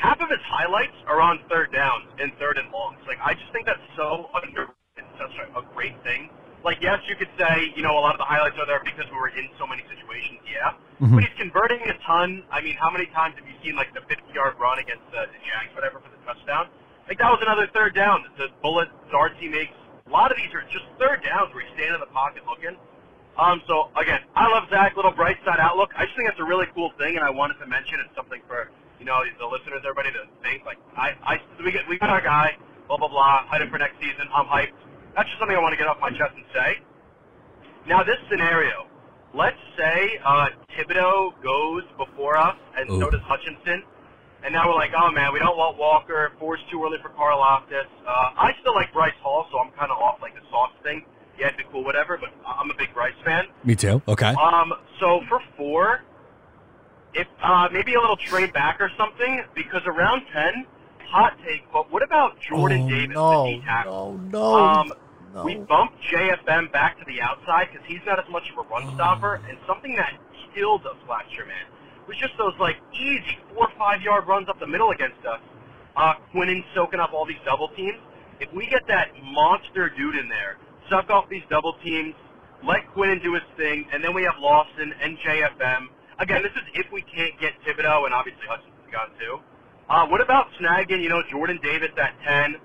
half 0.02 0.18
of 0.18 0.26
his 0.26 0.42
highlights 0.50 0.98
are 1.06 1.22
on 1.22 1.38
third 1.46 1.70
downs 1.70 2.10
and 2.18 2.34
third 2.42 2.58
and 2.58 2.66
longs. 2.74 2.98
Like 3.06 3.22
I 3.22 3.38
just 3.38 3.48
think 3.54 3.70
that's 3.70 3.86
so 3.94 4.26
under. 4.34 4.74
It's 4.98 5.14
such 5.16 5.32
a, 5.38 5.62
a 5.62 5.64
great 5.72 5.94
thing. 6.02 6.28
Like 6.66 6.82
yes, 6.82 6.98
you 7.06 7.14
could 7.14 7.30
say 7.38 7.70
you 7.78 7.86
know 7.86 7.94
a 7.94 8.02
lot 8.02 8.18
of 8.18 8.20
the 8.20 8.26
highlights 8.26 8.58
are 8.58 8.66
there 8.66 8.82
because 8.82 9.06
we 9.06 9.16
were 9.16 9.30
in 9.30 9.46
so 9.56 9.64
many 9.64 9.86
situations. 9.86 10.42
Yeah, 10.42 10.74
mm-hmm. 10.98 11.14
but 11.14 11.22
he's 11.22 11.38
converting 11.38 11.80
a 11.86 11.94
ton. 12.02 12.42
I 12.50 12.58
mean, 12.60 12.74
how 12.82 12.90
many 12.90 13.06
times 13.14 13.38
have 13.38 13.46
you 13.46 13.54
seen 13.62 13.78
like 13.78 13.94
the 13.94 14.02
50 14.10 14.18
yard 14.34 14.58
run 14.58 14.82
against 14.82 15.06
the, 15.14 15.30
the 15.30 15.40
Jags, 15.46 15.70
whatever, 15.78 16.02
for 16.02 16.10
the 16.10 16.18
touchdown? 16.26 16.66
Like 17.06 17.22
that 17.22 17.30
was 17.30 17.40
another 17.42 17.70
third 17.70 17.94
down. 17.94 18.26
The 18.36 18.50
bullet 18.60 18.90
darts 19.14 19.38
he 19.38 19.46
makes. 19.46 19.74
A 20.06 20.10
lot 20.10 20.34
of 20.34 20.36
these 20.36 20.50
are 20.52 20.66
just 20.68 20.84
third 20.98 21.22
downs 21.22 21.54
where 21.54 21.62
he's 21.62 21.72
standing 21.78 21.96
in 21.96 22.02
the 22.02 22.10
pocket 22.10 22.42
looking. 22.44 22.74
Um, 23.38 23.64
so 23.64 23.88
again, 23.96 24.20
I 24.36 24.50
love 24.50 24.68
Zach. 24.68 24.92
Little 24.94 25.14
bright 25.14 25.40
side 25.46 25.62
outlook. 25.62 25.88
I 25.96 26.04
just 26.04 26.14
think 26.18 26.28
that's 26.28 26.42
a 26.42 26.46
really 26.46 26.68
cool 26.76 26.92
thing, 27.00 27.16
and 27.16 27.24
I 27.24 27.32
wanted 27.32 27.56
to 27.64 27.66
mention 27.66 27.96
it's 28.04 28.12
something 28.12 28.44
for 28.44 28.68
you 29.02 29.10
know, 29.10 29.18
the 29.42 29.50
listeners, 29.50 29.82
everybody 29.82 30.14
to 30.14 30.30
think 30.46 30.62
like 30.62 30.78
I, 30.94 31.10
I 31.26 31.34
we 31.58 31.74
get 31.74 31.82
we 31.90 31.98
got 31.98 32.10
our 32.10 32.22
guy, 32.22 32.54
blah 32.86 32.96
blah 32.96 33.10
blah, 33.10 33.42
hyped 33.50 33.66
for 33.66 33.78
next 33.78 33.98
season. 33.98 34.30
I'm 34.30 34.46
hyped. 34.46 34.78
That's 35.18 35.26
just 35.26 35.42
something 35.42 35.58
I 35.58 35.60
want 35.60 35.74
to 35.74 35.76
get 35.76 35.90
off 35.90 35.98
my 35.98 36.14
chest 36.14 36.38
and 36.38 36.46
say. 36.54 36.78
Now 37.90 38.06
this 38.06 38.22
scenario, 38.30 38.86
let's 39.34 39.58
say 39.74 40.22
uh, 40.24 40.54
Thibodeaux 40.70 41.34
goes 41.42 41.82
before 41.98 42.38
us, 42.38 42.54
and 42.78 42.86
Ooh. 42.94 43.02
so 43.02 43.10
does 43.10 43.26
Hutchinson. 43.26 43.82
And 44.46 44.54
now 44.54 44.70
we're 44.70 44.78
like, 44.78 44.94
oh 44.94 45.10
man, 45.10 45.32
we 45.32 45.40
don't 45.40 45.58
want 45.58 45.78
Walker. 45.78 46.30
Four's 46.38 46.62
too 46.70 46.78
early 46.84 46.98
for 47.02 47.10
Karlaftis. 47.10 47.90
Uh, 48.06 48.38
I 48.38 48.54
still 48.60 48.74
like 48.74 48.92
Bryce 48.92 49.18
Hall, 49.20 49.46
so 49.50 49.58
I'm 49.58 49.74
kind 49.74 49.90
of 49.90 49.98
off 49.98 50.22
like 50.22 50.34
the 50.34 50.46
sauce 50.46 50.74
thing. 50.84 51.02
Yeah, 51.38 51.50
it'd 51.50 51.58
be 51.58 51.64
cool, 51.72 51.82
whatever. 51.82 52.18
But 52.18 52.30
I'm 52.46 52.70
a 52.70 52.74
big 52.78 52.94
Bryce 52.94 53.18
fan. 53.24 53.46
Me 53.64 53.74
too. 53.74 54.00
Okay. 54.06 54.30
Um, 54.30 54.72
so 55.00 55.22
for 55.28 55.40
four, 55.56 56.02
if 57.14 57.26
uh, 57.42 57.68
maybe 57.72 57.94
a 57.94 58.00
little 58.00 58.16
trade 58.16 58.52
back 58.52 58.80
or 58.80 58.90
something, 58.96 59.42
because 59.54 59.82
around 59.86 60.22
ten, 60.32 60.66
hot 61.10 61.36
take. 61.44 61.62
But 61.72 61.90
what 61.90 62.02
about 62.02 62.40
Jordan 62.40 62.82
oh, 62.82 62.88
Davis, 62.88 63.14
no, 63.14 63.44
the 63.44 63.50
D 63.52 63.62
tackle? 63.64 64.18
No, 64.30 64.30
no, 64.30 64.54
um, 64.54 64.92
no. 65.34 65.44
We 65.44 65.56
bumped 65.56 65.96
JFM 66.12 66.72
back 66.72 66.98
to 66.98 67.04
the 67.06 67.20
outside 67.20 67.68
because 67.72 67.86
he's 67.86 68.00
not 68.06 68.18
as 68.18 68.28
much 68.30 68.44
of 68.50 68.64
a 68.64 68.68
run 68.68 68.84
Oh. 68.88 68.94
stopper, 68.94 69.40
and 69.48 69.58
something 69.66 69.94
that 69.96 70.12
killed 70.54 70.86
us 70.86 70.96
last 71.08 71.32
year, 71.32 71.46
man, 71.46 71.66
was 72.06 72.16
just 72.18 72.36
those 72.38 72.54
like 72.60 72.76
easy 72.92 73.38
four 73.54 73.66
or 73.68 73.72
five 73.78 74.02
yard 74.02 74.26
runs 74.26 74.48
up 74.48 74.58
the 74.60 74.66
middle 74.66 74.90
against 74.90 75.24
us. 75.26 75.40
Uh, 75.96 76.14
Quinnen 76.32 76.64
soaking 76.74 77.00
up 77.00 77.12
all 77.12 77.26
these 77.26 77.40
double 77.44 77.68
teams. 77.76 77.98
If 78.40 78.52
we 78.52 78.66
get 78.66 78.86
that 78.88 79.08
monster 79.22 79.90
dude 79.90 80.16
in 80.16 80.28
there, 80.28 80.56
suck 80.90 81.10
off 81.10 81.28
these 81.28 81.44
double 81.50 81.74
teams, 81.84 82.14
let 82.66 82.80
Quinnen 82.94 83.22
do 83.22 83.34
his 83.34 83.42
thing, 83.56 83.86
and 83.92 84.02
then 84.02 84.14
we 84.14 84.22
have 84.24 84.34
Lawson 84.38 84.92
and 85.02 85.18
JFM. 85.18 85.88
Again, 86.22 86.42
this 86.46 86.54
is 86.54 86.64
if 86.78 86.86
we 86.94 87.02
can't 87.10 87.34
get 87.42 87.52
Thibodeaux, 87.66 88.06
and 88.06 88.14
obviously 88.14 88.46
Hudson's 88.46 88.86
gone 88.94 89.10
too. 89.18 89.42
Uh, 89.90 90.06
what 90.06 90.22
about 90.22 90.46
snagging, 90.62 91.02
you 91.02 91.10
know, 91.10 91.20
Jordan 91.28 91.58
Davis 91.62 91.90
at 91.98 92.14
10, 92.22 92.56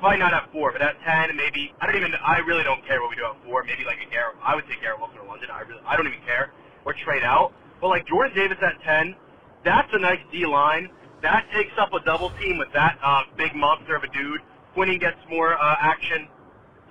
probably 0.00 0.18
not 0.18 0.32
at 0.32 0.48
four, 0.50 0.72
but 0.72 0.80
at 0.80 0.96
ten, 1.04 1.36
maybe 1.36 1.70
I 1.78 1.86
don't 1.86 1.94
even. 1.94 2.10
I 2.24 2.40
really 2.48 2.64
don't 2.64 2.80
care 2.88 3.00
what 3.04 3.12
we 3.12 3.16
do 3.20 3.28
at 3.28 3.36
four. 3.44 3.62
Maybe 3.62 3.84
like 3.84 4.00
a 4.00 4.08
Garrett. 4.08 4.40
I 4.42 4.56
would 4.56 4.64
take 4.66 4.80
Garrett 4.80 4.98
Wilson 4.98 5.20
or 5.20 5.28
London. 5.28 5.52
I 5.52 5.60
really, 5.60 5.84
I 5.86 5.94
don't 5.94 6.08
even 6.08 6.24
care. 6.24 6.50
Or 6.88 6.96
trade 7.04 7.22
out. 7.22 7.52
But 7.80 7.88
like 7.92 8.08
Jordan 8.08 8.32
Davis 8.34 8.56
at 8.64 8.80
ten, 8.82 9.14
that's 9.62 9.92
a 9.92 10.00
nice 10.00 10.24
D 10.32 10.48
line. 10.48 10.88
That 11.22 11.44
takes 11.52 11.76
up 11.78 11.92
a 11.92 12.00
double 12.00 12.32
team 12.40 12.56
with 12.56 12.72
that 12.72 12.96
uh, 13.04 13.28
big 13.36 13.54
monster 13.54 13.94
of 13.94 14.02
a 14.02 14.10
dude. 14.10 14.40
Quinnen 14.74 14.98
gets 14.98 15.20
more 15.28 15.52
uh, 15.52 15.76
action. 15.78 16.26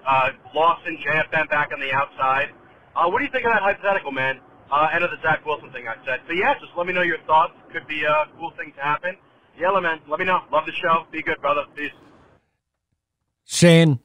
Uh, 0.05 0.29
Lawson, 0.53 0.97
JFM 1.01 1.49
back 1.49 1.73
on 1.73 1.81
the 1.81 1.91
outside. 1.91 2.53
Uh, 2.95 3.09
what 3.09 3.19
do 3.19 3.25
you 3.25 3.31
think 3.31 3.45
of 3.45 3.51
that 3.51 3.61
hypothetical, 3.65 4.11
man? 4.11 4.37
Uh, 4.71 4.87
end 4.93 5.03
of 5.03 5.09
the 5.09 5.17
Zach 5.21 5.45
Wilson 5.45 5.71
thing 5.71 5.87
I 5.87 5.95
said. 6.05 6.21
So 6.27 6.33
yeah, 6.33 6.53
just 6.59 6.71
let 6.77 6.85
me 6.85 6.93
know 6.93 7.01
your 7.01 7.17
thoughts. 7.25 7.53
Could 7.73 7.87
be 7.87 8.03
a 8.03 8.25
cool 8.37 8.51
thing 8.57 8.71
to 8.75 8.81
happen. 8.81 9.17
Yeah, 9.59 9.77
man. 9.81 9.99
Let 10.07 10.19
me 10.19 10.25
know. 10.25 10.39
Love 10.51 10.65
the 10.65 10.71
show. 10.71 11.05
Be 11.11 11.21
good, 11.21 11.41
brother. 11.41 11.63
Peace. 11.75 11.91
Shane, 13.45 13.99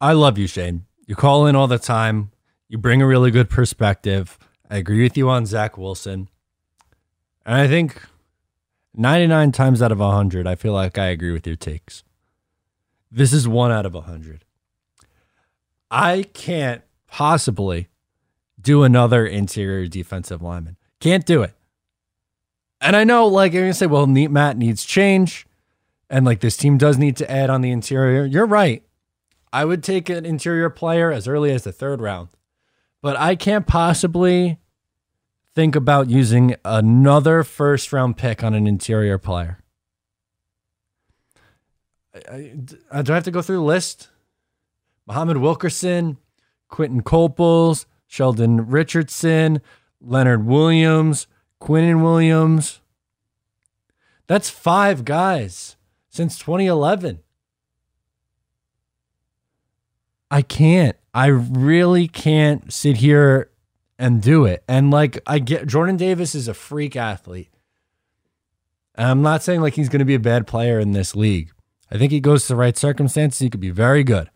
I 0.00 0.12
love 0.12 0.38
you, 0.38 0.46
Shane. 0.46 0.86
You 1.06 1.16
call 1.16 1.46
in 1.46 1.56
all 1.56 1.66
the 1.66 1.78
time. 1.78 2.30
You 2.68 2.78
bring 2.78 3.02
a 3.02 3.06
really 3.06 3.30
good 3.30 3.50
perspective. 3.50 4.38
I 4.70 4.76
agree 4.76 5.02
with 5.02 5.16
you 5.16 5.28
on 5.28 5.46
Zach 5.46 5.76
Wilson. 5.76 6.28
And 7.44 7.56
I 7.56 7.66
think 7.66 8.00
99 8.94 9.52
times 9.52 9.82
out 9.82 9.90
of 9.90 9.98
100, 9.98 10.46
I 10.46 10.54
feel 10.54 10.72
like 10.72 10.96
I 10.96 11.06
agree 11.06 11.32
with 11.32 11.46
your 11.46 11.56
takes. 11.56 12.04
This 13.10 13.32
is 13.32 13.48
one 13.48 13.72
out 13.72 13.86
of 13.86 13.94
100. 13.94 14.44
I 15.90 16.24
can't 16.34 16.82
possibly 17.06 17.88
do 18.60 18.82
another 18.82 19.26
interior 19.26 19.86
defensive 19.86 20.42
lineman. 20.42 20.76
Can't 21.00 21.24
do 21.24 21.42
it. 21.42 21.54
And 22.80 22.94
I 22.94 23.04
know, 23.04 23.26
like, 23.26 23.52
you're 23.52 23.62
going 23.62 23.72
to 23.72 23.78
say, 23.78 23.86
well, 23.86 24.06
Neat 24.06 24.30
Matt 24.30 24.56
needs 24.56 24.84
change. 24.84 25.46
And, 26.10 26.24
like, 26.24 26.40
this 26.40 26.56
team 26.56 26.78
does 26.78 26.96
need 26.96 27.16
to 27.16 27.30
add 27.30 27.50
on 27.50 27.60
the 27.60 27.70
interior. 27.70 28.24
You're 28.24 28.46
right. 28.46 28.82
I 29.52 29.64
would 29.64 29.82
take 29.82 30.08
an 30.08 30.24
interior 30.24 30.70
player 30.70 31.10
as 31.10 31.26
early 31.26 31.50
as 31.50 31.64
the 31.64 31.72
third 31.72 32.00
round. 32.00 32.28
But 33.02 33.16
I 33.16 33.36
can't 33.36 33.66
possibly 33.66 34.58
think 35.54 35.74
about 35.74 36.08
using 36.08 36.54
another 36.64 37.42
first 37.42 37.92
round 37.92 38.16
pick 38.16 38.44
on 38.44 38.54
an 38.54 38.66
interior 38.66 39.18
player. 39.18 39.58
I, 42.14 42.18
I, 42.30 42.52
uh, 42.90 43.02
do 43.02 43.12
I 43.12 43.16
have 43.16 43.24
to 43.24 43.30
go 43.30 43.42
through 43.42 43.56
the 43.56 43.62
list? 43.62 44.08
Muhammad 45.06 45.38
Wilkerson, 45.38 46.18
Quinton 46.68 47.02
Coples, 47.02 47.86
Sheldon 48.08 48.68
Richardson, 48.68 49.60
Leonard 50.00 50.44
Williams, 50.46 51.28
Quinnen 51.60 52.02
Williams. 52.02 52.80
That's 54.26 54.50
five 54.50 55.04
guys 55.04 55.76
since 56.08 56.38
2011. 56.38 57.20
I 60.30 60.42
can't. 60.42 60.96
I 61.14 61.26
really 61.26 62.08
can't 62.08 62.72
sit 62.72 62.96
here 62.96 63.50
and 63.98 64.22
do 64.22 64.44
it. 64.44 64.64
And 64.66 64.90
like 64.90 65.20
I 65.26 65.38
get 65.38 65.66
Jordan 65.66 65.96
Davis 65.96 66.34
is 66.34 66.48
a 66.48 66.54
freak 66.54 66.96
athlete. 66.96 67.50
And 68.94 69.08
I'm 69.08 69.22
not 69.22 69.42
saying 69.42 69.60
like 69.60 69.74
he's 69.74 69.88
going 69.88 70.00
to 70.00 70.04
be 70.04 70.14
a 70.14 70.20
bad 70.20 70.46
player 70.46 70.80
in 70.80 70.92
this 70.92 71.14
league. 71.14 71.50
I 71.90 71.98
think 71.98 72.12
he 72.12 72.20
goes 72.20 72.42
to 72.42 72.48
the 72.48 72.56
right 72.56 72.76
circumstances, 72.76 73.38
he 73.38 73.50
could 73.50 73.60
be 73.60 73.70
very 73.70 74.04
good. 74.04 74.30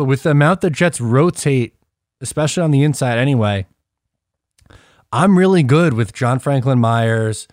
But 0.00 0.06
with 0.06 0.22
the 0.22 0.30
amount 0.30 0.62
the 0.62 0.70
Jets 0.70 0.98
rotate, 0.98 1.74
especially 2.22 2.62
on 2.62 2.70
the 2.70 2.84
inside 2.84 3.18
anyway, 3.18 3.66
I'm 5.12 5.36
really 5.36 5.62
good 5.62 5.92
with 5.92 6.14
John 6.14 6.38
Franklin 6.38 6.78
Myers, 6.78 7.46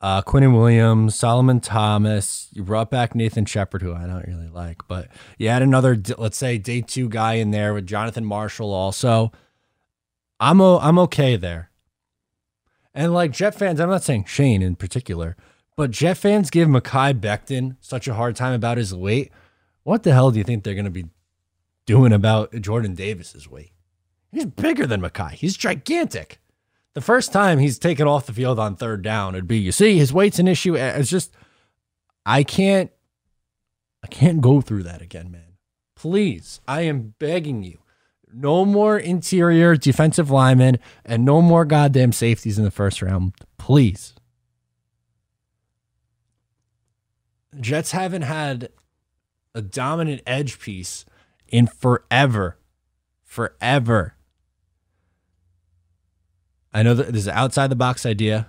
uh, 0.00 0.20
Quinnen 0.22 0.52
Williams, 0.52 1.14
Solomon 1.14 1.60
Thomas. 1.60 2.48
You 2.50 2.64
brought 2.64 2.90
back 2.90 3.14
Nathan 3.14 3.44
Shepherd, 3.44 3.82
who 3.82 3.94
I 3.94 4.08
don't 4.08 4.26
really 4.26 4.48
like, 4.48 4.78
but 4.88 5.10
you 5.38 5.48
had 5.48 5.62
another, 5.62 5.96
let's 6.18 6.36
say, 6.36 6.58
day 6.58 6.80
two 6.80 7.08
guy 7.08 7.34
in 7.34 7.52
there 7.52 7.72
with 7.72 7.86
Jonathan 7.86 8.24
Marshall 8.24 8.72
also. 8.72 9.30
I'm 10.40 10.60
o- 10.60 10.80
I'm 10.80 10.98
okay 10.98 11.36
there. 11.36 11.70
And 12.92 13.14
like 13.14 13.30
Jet 13.30 13.54
fans, 13.54 13.78
I'm 13.78 13.90
not 13.90 14.02
saying 14.02 14.24
Shane 14.24 14.60
in 14.60 14.74
particular, 14.74 15.36
but 15.76 15.92
Jet 15.92 16.14
fans 16.14 16.50
give 16.50 16.68
Mekhi 16.68 17.20
Becton 17.20 17.76
such 17.78 18.08
a 18.08 18.14
hard 18.14 18.34
time 18.34 18.54
about 18.54 18.76
his 18.76 18.92
weight. 18.92 19.30
What 19.84 20.02
the 20.02 20.12
hell 20.12 20.32
do 20.32 20.38
you 20.38 20.44
think 20.44 20.64
they're 20.64 20.74
going 20.74 20.84
to 20.84 20.90
be 20.90 21.06
doing 21.86 22.12
about 22.12 22.52
Jordan 22.60 22.94
Davis's 22.94 23.48
weight? 23.48 23.72
He's 24.30 24.46
bigger 24.46 24.86
than 24.86 25.02
Mekhi. 25.02 25.32
He's 25.32 25.56
gigantic 25.56 26.40
the 26.94 27.00
first 27.00 27.32
time 27.32 27.58
he's 27.58 27.78
taken 27.78 28.06
off 28.06 28.26
the 28.26 28.32
field 28.32 28.58
on 28.58 28.76
third 28.76 29.02
down, 29.02 29.34
it'd 29.34 29.48
be 29.48 29.58
you 29.58 29.72
see 29.72 29.98
his 29.98 30.12
weight's 30.12 30.38
an 30.38 30.48
issue. 30.48 30.74
It's 30.74 31.10
just 31.10 31.34
I 32.26 32.42
can't 32.42 32.90
I 34.02 34.08
can't 34.08 34.40
go 34.40 34.60
through 34.60 34.82
that 34.84 35.00
again, 35.00 35.30
man. 35.30 35.56
Please, 35.94 36.60
I 36.66 36.82
am 36.82 37.14
begging 37.18 37.62
you. 37.62 37.78
No 38.34 38.64
more 38.64 38.98
interior 38.98 39.76
defensive 39.76 40.30
linemen 40.30 40.78
and 41.04 41.24
no 41.24 41.40
more 41.40 41.64
goddamn 41.64 42.12
safeties 42.12 42.58
in 42.58 42.64
the 42.64 42.70
first 42.70 43.00
round. 43.02 43.34
Please. 43.58 44.14
Jets 47.60 47.92
haven't 47.92 48.22
had 48.22 48.70
a 49.54 49.60
dominant 49.60 50.22
edge 50.26 50.58
piece 50.58 51.04
in 51.52 51.68
forever. 51.68 52.58
Forever. 53.22 54.14
I 56.72 56.82
know 56.82 56.94
that 56.94 57.12
this 57.12 57.22
is 57.22 57.28
outside 57.28 57.68
the 57.68 57.76
box 57.76 58.04
idea. 58.04 58.48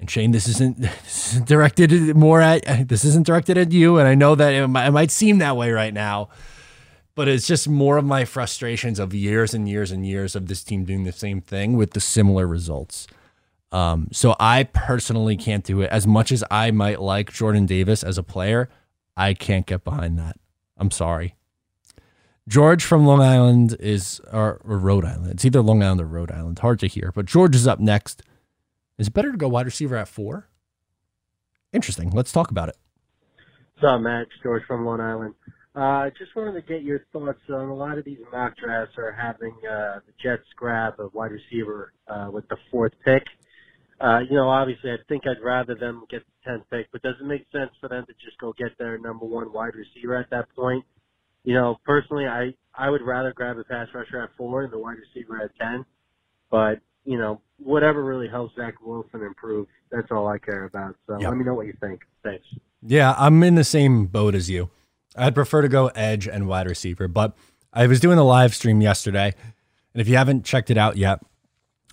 And 0.00 0.10
Shane, 0.10 0.32
this 0.32 0.48
isn't, 0.48 0.78
this 1.04 1.32
isn't 1.32 1.46
directed 1.46 2.16
more 2.16 2.40
at 2.40 2.88
this 2.88 3.04
isn't 3.04 3.26
directed 3.26 3.56
at 3.56 3.72
you, 3.72 3.98
and 3.98 4.08
I 4.08 4.14
know 4.14 4.34
that 4.34 4.52
it 4.52 4.66
might, 4.66 4.88
it 4.88 4.90
might 4.90 5.10
seem 5.10 5.38
that 5.38 5.56
way 5.56 5.70
right 5.70 5.94
now, 5.94 6.28
but 7.14 7.28
it's 7.28 7.46
just 7.46 7.68
more 7.68 7.96
of 7.96 8.04
my 8.04 8.24
frustrations 8.24 8.98
of 8.98 9.14
years 9.14 9.54
and 9.54 9.68
years 9.68 9.90
and 9.90 10.06
years 10.06 10.34
of 10.34 10.48
this 10.48 10.64
team 10.64 10.84
doing 10.84 11.04
the 11.04 11.12
same 11.12 11.40
thing 11.40 11.76
with 11.76 11.92
the 11.92 12.00
similar 12.00 12.46
results. 12.46 13.06
Um, 13.72 14.08
so 14.12 14.36
I 14.38 14.64
personally 14.64 15.36
can't 15.36 15.64
do 15.64 15.80
it 15.80 15.90
as 15.90 16.06
much 16.06 16.30
as 16.30 16.44
I 16.50 16.70
might 16.70 17.00
like 17.00 17.32
Jordan 17.32 17.66
Davis 17.66 18.02
as 18.02 18.16
a 18.16 18.22
player. 18.22 18.68
I 19.16 19.34
can't 19.34 19.66
get 19.66 19.82
behind 19.82 20.18
that. 20.18 20.38
I'm 20.76 20.90
sorry. 20.90 21.36
George 22.48 22.84
from 22.84 23.04
Long 23.04 23.20
Island 23.20 23.76
is, 23.80 24.20
or, 24.32 24.60
or, 24.64 24.78
Rhode 24.78 25.04
Island. 25.04 25.32
It's 25.32 25.44
either 25.44 25.60
Long 25.60 25.82
Island 25.82 26.00
or 26.00 26.06
Rhode 26.06 26.30
Island. 26.30 26.60
Hard 26.60 26.78
to 26.80 26.86
hear. 26.86 27.10
But 27.12 27.26
George 27.26 27.56
is 27.56 27.66
up 27.66 27.80
next. 27.80 28.22
Is 28.98 29.08
it 29.08 29.14
better 29.14 29.32
to 29.32 29.36
go 29.36 29.48
wide 29.48 29.66
receiver 29.66 29.96
at 29.96 30.06
four? 30.06 30.48
Interesting. 31.72 32.10
Let's 32.10 32.30
talk 32.30 32.50
about 32.50 32.68
it. 32.68 32.76
What's 33.74 33.92
up, 33.92 34.00
Matt? 34.00 34.28
George 34.42 34.62
from 34.66 34.86
Long 34.86 35.00
Island. 35.00 35.34
Uh, 35.74 36.08
just 36.16 36.34
wanted 36.34 36.52
to 36.52 36.66
get 36.66 36.82
your 36.82 37.04
thoughts 37.12 37.40
on 37.50 37.68
a 37.68 37.74
lot 37.74 37.98
of 37.98 38.04
these 38.04 38.18
mock 38.32 38.56
drafts 38.56 38.94
are 38.96 39.12
having 39.12 39.52
uh, 39.68 40.00
the 40.06 40.12
Jets 40.22 40.46
grab 40.56 40.94
a 40.98 41.08
wide 41.12 41.32
receiver 41.32 41.92
uh, 42.08 42.28
with 42.32 42.48
the 42.48 42.56
fourth 42.70 42.92
pick. 43.04 43.24
Uh, 44.00 44.20
you 44.20 44.36
know, 44.36 44.48
obviously, 44.48 44.90
I 44.90 44.96
think 45.08 45.24
I'd 45.26 45.44
rather 45.44 45.74
them 45.74 46.04
get 46.10 46.22
the 46.24 46.50
10th 46.50 46.62
pick, 46.70 46.86
but 46.92 47.02
does 47.02 47.14
it 47.20 47.24
make 47.24 47.44
sense 47.52 47.70
for 47.80 47.88
them 47.88 48.06
to 48.06 48.12
just 48.24 48.38
go 48.40 48.54
get 48.56 48.78
their 48.78 48.98
number 48.98 49.26
one 49.26 49.52
wide 49.52 49.74
receiver 49.74 50.16
at 50.16 50.30
that 50.30 50.46
point? 50.54 50.84
You 51.46 51.54
know, 51.54 51.78
personally, 51.84 52.26
I 52.26 52.52
I 52.74 52.90
would 52.90 53.02
rather 53.02 53.32
grab 53.32 53.56
a 53.56 53.64
pass 53.64 53.86
rusher 53.94 54.20
at 54.20 54.30
four 54.36 54.64
and 54.64 54.72
the 54.72 54.78
wide 54.78 54.96
receiver 54.98 55.40
at 55.40 55.56
ten. 55.58 55.86
But 56.50 56.80
you 57.04 57.16
know, 57.16 57.40
whatever 57.58 58.04
really 58.04 58.28
helps 58.28 58.56
Zach 58.56 58.74
Wilson 58.84 59.22
improve, 59.22 59.68
that's 59.90 60.10
all 60.10 60.26
I 60.26 60.38
care 60.38 60.64
about. 60.64 60.96
So 61.06 61.18
yep. 61.18 61.30
let 61.30 61.38
me 61.38 61.44
know 61.44 61.54
what 61.54 61.66
you 61.66 61.74
think. 61.80 62.00
Thanks. 62.24 62.44
Yeah, 62.82 63.14
I'm 63.16 63.42
in 63.44 63.54
the 63.54 63.64
same 63.64 64.06
boat 64.06 64.34
as 64.34 64.50
you. 64.50 64.70
I'd 65.16 65.36
prefer 65.36 65.62
to 65.62 65.68
go 65.68 65.86
edge 65.94 66.26
and 66.26 66.48
wide 66.48 66.66
receiver, 66.66 67.08
but 67.08 67.34
I 67.72 67.86
was 67.86 68.00
doing 68.00 68.18
a 68.18 68.24
live 68.24 68.54
stream 68.54 68.80
yesterday, 68.80 69.32
and 69.94 70.00
if 70.00 70.08
you 70.08 70.16
haven't 70.16 70.44
checked 70.44 70.68
it 70.68 70.76
out 70.76 70.96
yet, 70.96 71.20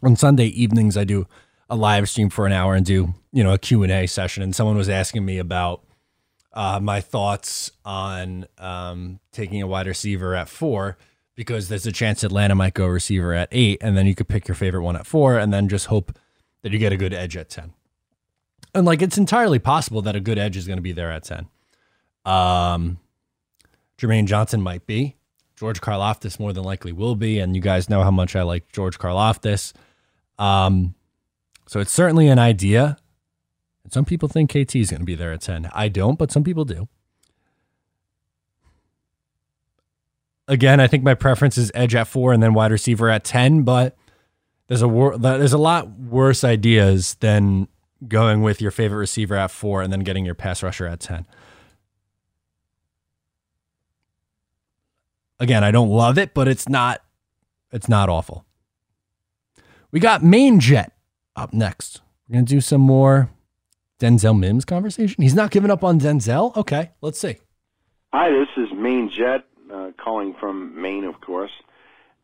on 0.02 0.16
Sunday 0.16 0.48
evenings 0.48 0.98
I 0.98 1.04
do 1.04 1.28
a 1.70 1.76
live 1.76 2.10
stream 2.10 2.30
for 2.30 2.46
an 2.48 2.52
hour 2.52 2.74
and 2.74 2.86
do 2.86 3.14
you 3.32 3.44
know 3.44 3.54
a 3.54 3.60
Q 3.60 3.84
and 3.84 3.92
A 3.92 4.08
session, 4.08 4.42
and 4.42 4.56
someone 4.56 4.78
was 4.78 4.90
asking 4.90 5.24
me 5.24 5.38
about 5.38 5.84
uh, 6.54 6.80
my 6.82 7.02
thoughts 7.02 7.72
on 7.84 8.46
um, 8.58 9.20
taking 9.32 9.62
a 9.62 9.68
wide 9.68 9.88
receiver 9.88 10.36
at 10.36 10.50
four 10.50 10.98
because 11.36 11.68
there's 11.68 11.88
a 11.88 11.92
chance 11.92 12.24
Atlanta 12.24 12.56
might 12.56 12.76
go 12.76 12.86
receiver 12.86 13.34
at 13.34 13.50
eight, 13.52 13.80
and 13.82 13.98
then 13.98 14.06
you 14.06 14.14
could 14.14 14.28
pick 14.28 14.48
your 14.48 14.56
favorite 14.56 14.84
one 14.84 14.96
at 14.96 15.08
four, 15.08 15.38
and 15.38 15.52
then 15.52 15.68
just 15.68 15.88
hope 15.88 16.18
that 16.62 16.72
you 16.72 16.78
get 16.78 16.94
a 16.94 16.98
good 16.98 17.14
edge 17.14 17.36
at 17.36 17.50
ten. 17.50 17.74
And 18.76 18.86
like 18.86 19.02
it's 19.02 19.18
entirely 19.18 19.60
possible 19.60 20.02
that 20.04 20.16
a 20.16 20.20
good 20.20 20.38
edge 20.38 20.56
is 20.56 20.68
going 20.68 20.78
to 20.78 20.84
be 20.84 20.92
there 20.92 21.12
at 21.12 21.24
ten. 21.24 21.48
Um, 22.26 23.00
Jermaine 23.98 24.26
Johnson 24.26 24.62
might 24.62 24.86
be. 24.86 25.16
George 25.56 25.82
Karlaftis 25.82 26.40
more 26.40 26.52
than 26.52 26.64
likely 26.64 26.92
will 26.92 27.16
be, 27.16 27.40
and 27.40 27.56
you 27.56 27.62
guys 27.62 27.90
know 27.90 28.04
how 28.04 28.12
much 28.12 28.36
I 28.36 28.42
like 28.44 28.72
George 28.72 28.98
Karlaftis. 28.98 29.74
Um, 30.38 30.96
so 31.68 31.80
it's 31.80 31.92
certainly 31.92 32.28
an 32.28 32.40
idea. 32.40 32.98
And 33.84 33.94
some 33.94 34.06
people 34.06 34.30
think 34.30 34.52
KT 34.52 34.76
is 34.76 34.90
going 34.90 35.02
to 35.02 35.06
be 35.06 35.16
there 35.16 35.34
at 35.34 35.42
10. 35.42 35.70
I 35.74 35.90
don't, 35.90 36.18
but 36.18 36.32
some 36.32 36.44
people 36.44 36.66
do. 36.66 36.88
Again, 40.48 40.80
I 40.80 40.88
think 40.88 41.04
my 41.04 41.14
preference 41.14 41.58
is 41.58 41.72
edge 41.74 41.96
at 41.96 42.08
4 42.08 42.34
and 42.34 42.44
then 42.44 42.54
wide 42.54 42.72
receiver 42.72 43.10
at 43.10 43.24
10, 43.24 43.64
but 43.64 43.96
there's 44.68 44.82
a 44.82 44.88
wor- 44.88 45.18
there's 45.18 45.54
a 45.54 45.58
lot 45.58 45.90
worse 45.92 46.44
ideas 46.44 47.16
than 47.20 47.68
going 48.08 48.42
with 48.42 48.62
your 48.62 48.72
favorite 48.72 48.98
receiver 48.98 49.36
at 49.36 49.52
four 49.52 49.82
and 49.82 49.92
then 49.92 50.02
getting 50.02 50.26
your 50.26 50.36
pass 50.36 50.64
rusher 50.64 50.86
at 50.88 51.00
10. 51.00 51.26
Again, 55.40 55.64
I 55.64 55.72
don't 55.72 55.90
love 55.90 56.18
it, 56.18 56.34
but 56.34 56.48
it's 56.48 56.70
not 56.70 57.02
it's 57.72 57.90
not 57.90 58.10
awful. 58.10 58.46
We 59.92 60.00
got 60.00 60.24
Main 60.24 60.60
Jet 60.60 60.94
up 61.36 61.54
next. 61.54 62.02
We're 62.28 62.36
gonna 62.36 62.46
do 62.46 62.62
some 62.62 62.82
more 62.82 63.30
Denzel 64.04 64.38
Mims 64.38 64.66
conversation. 64.66 65.24
He's 65.24 65.34
not 65.34 65.50
giving 65.50 65.72
up 65.72 65.82
on 65.82 65.98
Denzel. 65.98 66.54
Okay, 66.58 66.92
let's 67.00 67.18
see. 67.20 67.38
Hi, 68.12 68.30
this 68.32 68.50
is 68.58 68.70
Main 68.78 69.10
Jet 69.10 69.46
uh, 69.74 69.92
calling 70.04 70.36
from 70.42 70.82
Maine, 70.82 71.06
of 71.06 71.22
course. 71.22 71.52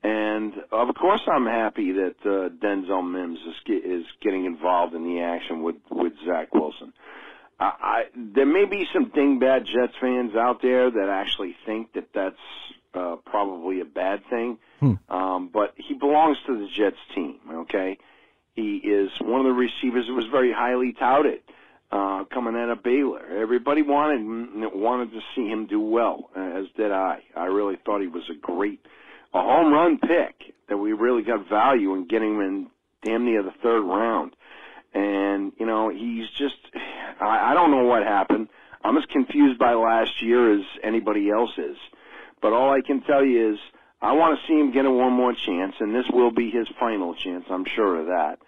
And 0.04 0.54
of 0.74 0.94
course, 0.96 1.22
I'm 1.26 1.46
happy 1.46 1.94
that 1.94 2.16
uh, 2.26 2.50
Denzel 2.64 3.10
Mims 3.10 3.40
is, 3.40 3.56
get, 3.66 3.86
is 3.86 4.06
getting 4.22 4.44
involved 4.46 4.94
in 4.94 5.04
the 5.04 5.22
action 5.22 5.64
with 5.64 5.78
with 5.90 6.14
Zach 6.26 6.54
Wilson. 6.54 6.92
I, 7.60 7.66
I, 7.66 8.04
there 8.16 8.46
may 8.46 8.66
be 8.66 8.86
some 8.94 9.12
dingbat 9.12 9.66
Jets 9.66 9.94
fans 10.02 10.36
out 10.36 10.62
there 10.62 10.92
that 10.92 11.10
actually 11.10 11.56
think 11.66 11.94
that 11.94 12.10
that's 12.14 12.36
uh, 12.94 13.18
probably 13.26 13.80
a 13.80 13.86
bad 13.86 14.22
thing, 14.30 14.58
Hmm. 14.82 14.94
um, 15.10 15.50
but 15.54 15.74
he 15.78 15.94
belongs 15.94 16.38
to 16.46 16.58
the 16.60 16.68
Jets 16.68 16.98
team. 17.16 17.40
Okay, 17.64 17.98
he 18.54 18.78
is 18.78 19.12
one 19.22 19.40
of 19.40 19.46
the 19.46 19.54
receivers 19.54 20.08
that 20.08 20.14
was 20.14 20.28
very 20.28 20.52
highly 20.54 20.92
touted 20.94 21.42
uh, 21.92 22.24
coming 22.26 22.56
out 22.56 22.70
of 22.70 22.84
Baylor. 22.84 23.26
Everybody 23.26 23.82
wanted 23.82 24.22
wanted 24.74 25.12
to 25.12 25.20
see 25.36 25.48
him 25.48 25.66
do 25.68 25.80
well, 25.80 26.30
uh, 26.36 26.40
as 26.40 26.66
did 26.78 26.92
I. 26.92 27.24
I 27.36 27.46
really 27.46 27.78
thought 27.84 28.02
he 28.02 28.08
was 28.08 28.30
a 28.30 28.36
great, 28.36 28.80
a 29.34 29.42
home 29.42 29.74
run 29.74 29.98
pick 29.98 30.54
that 30.68 30.78
we 30.78 30.94
really 30.94 31.24
got 31.24 31.50
value 31.50 31.96
in 31.96 32.08
getting 32.08 32.36
him 32.36 32.42
in 32.42 32.68
damn 33.04 33.26
near 33.26 33.42
the 33.42 33.54
third 33.64 33.82
round. 33.82 34.36
And 34.94 35.54
you 35.60 35.66
know, 35.66 35.90
he's 35.90 36.30
just, 36.38 36.58
I, 37.20 37.52
I 37.52 37.54
don't 37.54 37.72
know 37.72 37.86
what 37.86 38.04
happened. 38.04 38.50
I'm 38.84 38.98
as 38.98 39.06
confused 39.06 39.60
by 39.60 39.74
last 39.74 40.22
year 40.22 40.54
as 40.60 40.66
anybody 40.84 41.30
else 41.30 41.52
is. 41.58 41.78
But 42.42 42.54
all 42.54 42.72
I 42.72 42.82
can 42.82 43.02
tell 43.02 43.26
you 43.26 43.54
is, 43.54 43.60
I 44.02 44.14
want 44.14 44.40
to 44.40 44.48
see 44.48 44.54
him 44.58 44.72
get 44.72 44.86
one 44.86 45.12
more 45.12 45.34
chance, 45.34 45.76
and 45.82 45.94
this 45.94 46.06
will 46.14 46.32
be 46.32 46.50
his 46.50 46.68
final 46.80 47.14
chance. 47.16 47.44
I'm 47.50 47.66
sure 47.66 48.00
of 48.00 48.06
that 48.08 48.40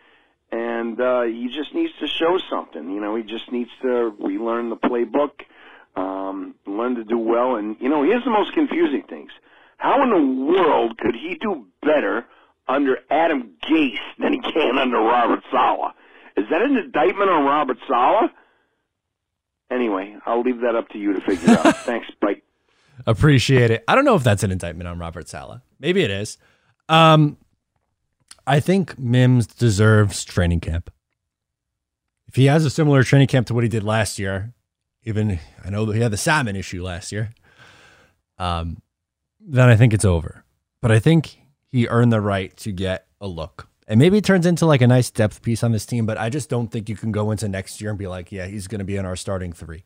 and 0.52 1.00
uh, 1.00 1.24
he 1.24 1.48
just 1.54 1.74
needs 1.74 1.94
to 2.00 2.08
show 2.08 2.38
something. 2.50 2.92
You 2.92 3.00
know, 3.00 3.16
he 3.16 3.24
just 3.24 3.52
needs 3.52 3.70
to 3.82 4.14
relearn 4.20 4.70
the 4.70 4.76
playbook, 4.76 5.32
um, 5.96 6.56
learn 6.66 6.96
to 6.96 7.04
do 7.04 7.18
well. 7.18 7.56
And 7.56 7.78
you 7.80 7.90
know, 7.90 8.04
here's 8.04 8.24
the 8.24 8.32
most 8.32 8.54
confusing 8.54 9.04
things: 9.10 9.32
How 9.78 10.04
in 10.04 10.10
the 10.10 10.52
world 10.52 10.98
could 10.98 11.16
he 11.16 11.38
do 11.40 11.68
better 11.82 12.26
under 12.68 12.98
Adam 13.10 13.52
Gase 13.70 13.96
than 14.20 14.34
he 14.34 14.40
can 14.40 14.78
under 14.78 14.98
Robert 14.98 15.44
Saleh? 15.52 15.94
Is 16.38 16.46
that 16.50 16.62
an 16.62 16.78
indictment 16.78 17.30
on 17.30 17.46
Robert 17.46 17.78
Saleh? 17.88 18.32
Anyway, 19.72 20.16
I'll 20.26 20.42
leave 20.42 20.62
that 20.62 20.76
up 20.76 20.90
to 20.90 20.98
you 20.98 21.14
to 21.14 21.22
figure 21.22 21.58
out. 21.58 21.78
Thanks, 21.86 22.08
bye. 22.22 22.42
Appreciate 23.06 23.72
it. 23.72 23.84
I 23.88 23.96
don't 23.96 24.06
know 24.06 24.16
if 24.16 24.24
that's 24.24 24.44
an 24.44 24.52
indictment 24.52 24.88
on 24.88 25.00
Robert 25.00 25.28
Saleh. 25.28 25.62
Maybe 25.80 26.04
it 26.04 26.12
is. 26.12 26.38
Um, 26.90 27.38
I 28.45 28.60
think 28.60 28.97
Mims 28.97 29.47
deserves 29.47 30.23
training 30.23 30.62
camp. 30.62 30.91
If 32.27 32.36
he 32.36 32.45
has 32.45 32.65
a 32.65 32.69
similar 32.69 33.04
training 33.04 33.27
camp 33.27 33.47
to 33.47 33.54
what 33.54 33.63
he 33.63 33.69
did 33.69 33.84
last 33.84 34.17
year, 34.17 34.54
even 35.04 35.39
I 35.63 35.69
know 35.69 35.86
that 35.86 35.95
he 35.95 36.01
had 36.01 36.12
the 36.12 36.17
salmon 36.17 36.56
issue 36.56 36.84
last 36.84 37.12
year, 37.12 37.32
um, 38.38 38.82
then 39.39 39.69
I 39.69 39.75
think 39.75 39.93
it's 39.93 40.06
over. 40.06 40.43
But 40.82 40.91
I 40.91 40.99
think 40.99 41.38
he 41.67 41.88
earned 41.88 42.12
the 42.12 42.21
right 42.21 42.56
to 42.58 42.71
get 42.71 43.08
a 43.19 43.27
look. 43.27 43.67
And 43.88 43.99
maybe 43.99 44.17
it 44.17 44.23
turns 44.23 44.45
into 44.45 44.65
like 44.65 44.82
a 44.82 44.88
nice 44.88 45.12
depth 45.12 45.41
piece 45.41 45.63
on 45.63 45.71
this 45.71 45.86
team, 45.86 46.06
but 46.06 46.17
I 46.17 46.30
just 46.30 46.49
don't 46.49 46.69
think 46.69 46.88
you 46.88 46.95
can 46.95 47.12
go 47.12 47.32
into 47.32 47.49
next 47.49 47.82
year 47.82 47.89
and 47.89 47.99
be 47.99 48.08
like, 48.08 48.32
yeah, 48.32 48.45
he's 48.45 48.67
going 48.67 48.80
to 48.80 48.86
be 48.86 48.95
in 48.95 49.06
our 49.06 49.15
starting 49.15 49.51
three. 49.51 49.84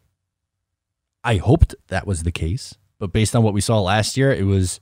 I 1.23 1.37
hoped 1.37 1.73
that 1.87 2.05
was 2.05 2.23
the 2.23 2.31
case, 2.31 2.75
but 2.99 3.11
based 3.11 3.35
on 3.35 3.41
what 3.41 3.53
we 3.53 3.61
saw 3.61 3.81
last 3.81 4.15
year, 4.15 4.31
it 4.31 4.43
was 4.43 4.79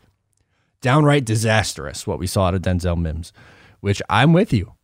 downright 0.81 1.23
disastrous 1.23 2.05
what 2.05 2.19
we 2.19 2.27
saw 2.27 2.47
out 2.47 2.55
of 2.55 2.62
Denzel 2.62 2.99
Mims, 2.99 3.31
which 3.84 4.02
I'm 4.10 4.32
with 4.32 4.54
you. 4.54 4.76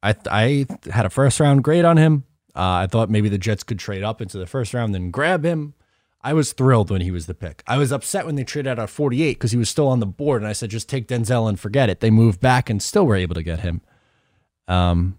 I 0.00 0.14
I 0.30 0.66
had 0.92 1.04
a 1.04 1.10
first 1.10 1.40
round 1.40 1.64
grade 1.64 1.84
on 1.84 1.96
him. 1.96 2.22
Uh, 2.54 2.84
I 2.84 2.86
thought 2.86 3.10
maybe 3.10 3.28
the 3.28 3.36
Jets 3.36 3.64
could 3.64 3.80
trade 3.80 4.04
up 4.04 4.22
into 4.22 4.38
the 4.38 4.46
first 4.46 4.72
round 4.72 4.94
and 4.94 5.12
grab 5.12 5.44
him. 5.44 5.74
I 6.22 6.34
was 6.34 6.52
thrilled 6.52 6.88
when 6.88 7.00
he 7.00 7.10
was 7.10 7.26
the 7.26 7.34
pick. 7.34 7.64
I 7.66 7.78
was 7.78 7.90
upset 7.90 8.26
when 8.26 8.36
they 8.36 8.44
traded 8.44 8.70
out 8.70 8.78
at 8.78 8.90
48 8.90 9.32
because 9.32 9.50
he 9.50 9.56
was 9.56 9.68
still 9.68 9.88
on 9.88 9.98
the 9.98 10.06
board, 10.06 10.40
and 10.40 10.48
I 10.48 10.52
said 10.52 10.70
just 10.70 10.88
take 10.88 11.08
Denzel 11.08 11.48
and 11.48 11.58
forget 11.58 11.90
it. 11.90 11.98
They 11.98 12.10
moved 12.10 12.40
back 12.40 12.70
and 12.70 12.80
still 12.80 13.04
were 13.04 13.16
able 13.16 13.34
to 13.34 13.42
get 13.42 13.58
him. 13.58 13.80
Um, 14.68 15.18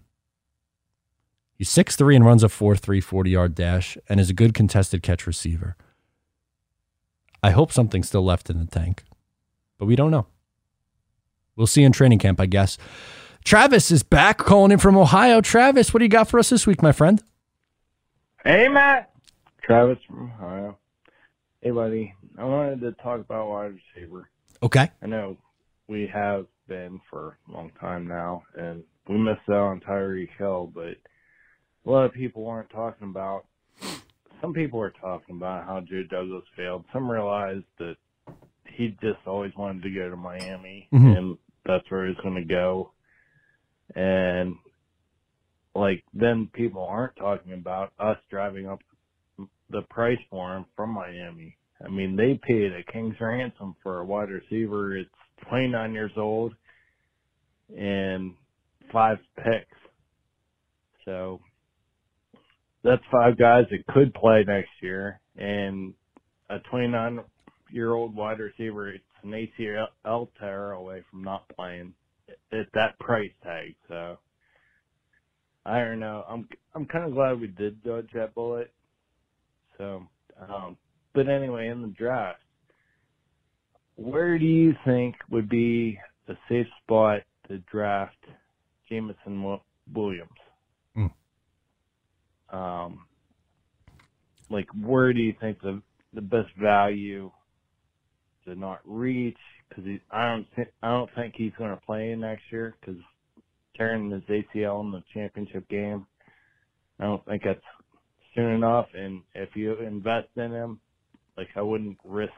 he's 1.56 1.68
6'3 1.68 2.16
and 2.16 2.24
runs 2.24 2.42
a 2.42 2.48
4'3 2.48 3.04
40 3.04 3.30
yard 3.30 3.54
dash 3.54 3.98
and 4.08 4.18
is 4.18 4.30
a 4.30 4.34
good 4.34 4.54
contested 4.54 5.02
catch 5.02 5.26
receiver. 5.26 5.76
I 7.42 7.50
hope 7.50 7.70
something's 7.70 8.08
still 8.08 8.24
left 8.24 8.48
in 8.48 8.58
the 8.58 8.66
tank, 8.66 9.04
but 9.76 9.84
we 9.84 9.94
don't 9.94 10.10
know. 10.10 10.26
We'll 11.54 11.66
see 11.66 11.82
in 11.82 11.92
training 11.92 12.18
camp, 12.18 12.40
I 12.40 12.46
guess. 12.46 12.78
Travis 13.50 13.92
is 13.92 14.02
back 14.02 14.38
calling 14.38 14.72
in 14.72 14.78
from 14.78 14.96
Ohio. 14.96 15.40
Travis, 15.40 15.94
what 15.94 15.98
do 16.00 16.04
you 16.04 16.08
got 16.08 16.28
for 16.28 16.40
us 16.40 16.50
this 16.50 16.66
week, 16.66 16.82
my 16.82 16.90
friend? 16.90 17.22
Hey, 18.44 18.66
Matt. 18.66 19.12
Travis 19.62 19.98
from 20.04 20.32
Ohio. 20.32 20.76
Hey, 21.60 21.70
buddy. 21.70 22.12
I 22.36 22.42
wanted 22.42 22.80
to 22.80 22.90
talk 23.00 23.20
about 23.20 23.48
wide 23.48 23.74
receiver. 23.94 24.28
Okay. 24.64 24.90
I 25.00 25.06
know 25.06 25.36
we 25.86 26.10
have 26.12 26.46
been 26.66 27.00
for 27.08 27.38
a 27.48 27.52
long 27.52 27.70
time 27.80 28.08
now, 28.08 28.42
and 28.58 28.82
we 29.08 29.16
missed 29.16 29.48
out 29.48 29.68
on 29.68 29.78
Tyreek 29.80 30.30
Hill, 30.36 30.72
but 30.74 30.96
a 31.86 31.88
lot 31.88 32.04
of 32.04 32.12
people 32.12 32.42
weren't 32.42 32.70
talking 32.70 33.08
about. 33.08 33.44
Some 34.40 34.54
people 34.54 34.80
were 34.80 34.92
talking 35.00 35.36
about 35.36 35.66
how 35.66 35.78
Joe 35.82 36.02
Douglas 36.10 36.42
failed. 36.56 36.84
Some 36.92 37.08
realized 37.08 37.64
that 37.78 37.94
he 38.66 38.88
just 39.00 39.24
always 39.24 39.52
wanted 39.56 39.84
to 39.84 39.90
go 39.90 40.10
to 40.10 40.16
Miami, 40.16 40.88
Mhm. 40.92 41.16
and 41.16 41.38
that's 41.64 41.88
where 41.92 42.08
he's 42.08 42.16
going 42.24 42.34
to 42.34 42.44
go. 42.44 42.90
And 43.94 44.56
like 45.74 46.02
then 46.14 46.48
people 46.52 46.82
aren't 46.82 47.16
talking 47.16 47.52
about 47.52 47.92
us 47.98 48.16
driving 48.30 48.68
up 48.68 48.80
the 49.70 49.82
price 49.90 50.18
for 50.30 50.56
him 50.56 50.64
from 50.74 50.90
Miami. 50.90 51.56
I 51.84 51.88
mean, 51.88 52.16
they 52.16 52.40
paid 52.42 52.72
a 52.72 52.90
king's 52.90 53.16
ransom 53.20 53.76
for 53.82 53.98
a 53.98 54.04
wide 54.04 54.30
receiver. 54.30 54.96
It's 54.96 55.10
29 55.48 55.92
years 55.92 56.12
old 56.16 56.54
and 57.76 58.32
five 58.92 59.18
picks. 59.36 59.78
So 61.04 61.40
that's 62.82 63.02
five 63.10 63.38
guys 63.38 63.64
that 63.70 63.92
could 63.92 64.14
play 64.14 64.44
next 64.46 64.70
year. 64.80 65.20
And 65.36 65.92
a 66.48 66.58
29 66.70 67.20
year 67.70 67.92
old 67.92 68.14
wide 68.14 68.38
receiver, 68.38 68.90
it's 68.90 69.04
an 69.22 69.30
ACL 69.30 70.28
tear 70.38 70.72
away 70.72 71.02
from 71.10 71.24
not 71.24 71.48
playing 71.54 71.92
at 72.52 72.66
that 72.74 72.98
price 72.98 73.32
tag. 73.42 73.74
So 73.88 74.18
I 75.64 75.80
don't 75.80 76.00
know. 76.00 76.24
I'm 76.28 76.48
I'm 76.74 76.86
kind 76.86 77.04
of 77.04 77.14
glad 77.14 77.40
we 77.40 77.48
did 77.48 77.82
dodge 77.82 78.10
that 78.14 78.34
bullet. 78.34 78.72
So, 79.78 80.06
um, 80.48 80.76
but 81.14 81.28
anyway, 81.28 81.68
in 81.68 81.82
the 81.82 81.88
draft, 81.88 82.40
where 83.96 84.38
do 84.38 84.44
you 84.44 84.74
think 84.84 85.16
would 85.30 85.48
be 85.48 85.98
a 86.28 86.34
safe 86.48 86.66
spot 86.82 87.22
to 87.48 87.58
draft 87.58 88.16
Jameson 88.88 89.58
Williams? 89.92 90.30
Hmm. 90.94 91.06
Um, 92.56 93.06
like 94.50 94.68
where 94.80 95.12
do 95.12 95.20
you 95.20 95.34
think 95.40 95.60
the 95.60 95.82
the 96.12 96.20
best 96.20 96.48
value 96.60 97.30
to 98.44 98.54
not 98.54 98.80
reach? 98.84 99.36
Because 99.68 99.84
I 100.10 100.28
don't 100.28 100.46
thi- 100.54 100.72
I 100.82 100.88
don't 100.90 101.10
think 101.14 101.34
he's 101.36 101.52
going 101.58 101.70
to 101.70 101.80
play 101.84 102.14
next 102.14 102.42
year 102.50 102.74
because 102.80 103.00
tearing 103.76 104.10
his 104.10 104.22
ACL 104.22 104.80
in 104.82 104.90
the 104.90 105.02
championship 105.12 105.68
game. 105.68 106.06
I 106.98 107.04
don't 107.04 107.24
think 107.26 107.42
that's 107.44 107.60
soon 108.34 108.52
enough. 108.52 108.86
And 108.94 109.22
if 109.34 109.50
you 109.54 109.74
invest 109.74 110.28
in 110.36 110.50
him, 110.52 110.80
like 111.36 111.48
I 111.56 111.62
wouldn't 111.62 111.98
risk 112.04 112.32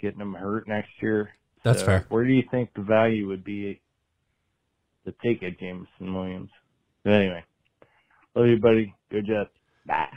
getting 0.00 0.20
him 0.20 0.34
hurt 0.34 0.68
next 0.68 0.90
year. 1.00 1.30
That's 1.64 1.80
So 1.80 1.86
fair. 1.86 2.06
Where 2.08 2.24
do 2.24 2.32
you 2.32 2.44
think 2.50 2.70
the 2.74 2.82
value 2.82 3.26
would 3.28 3.42
be 3.42 3.80
to 5.06 5.14
take 5.24 5.42
a 5.42 5.50
Jameson 5.50 6.14
Williams? 6.14 6.50
But 7.02 7.14
anyway, 7.14 7.44
love 8.34 8.46
you, 8.46 8.58
buddy. 8.58 8.94
Go 9.10 9.20
Jets. 9.20 9.50
Bye. 9.86 10.08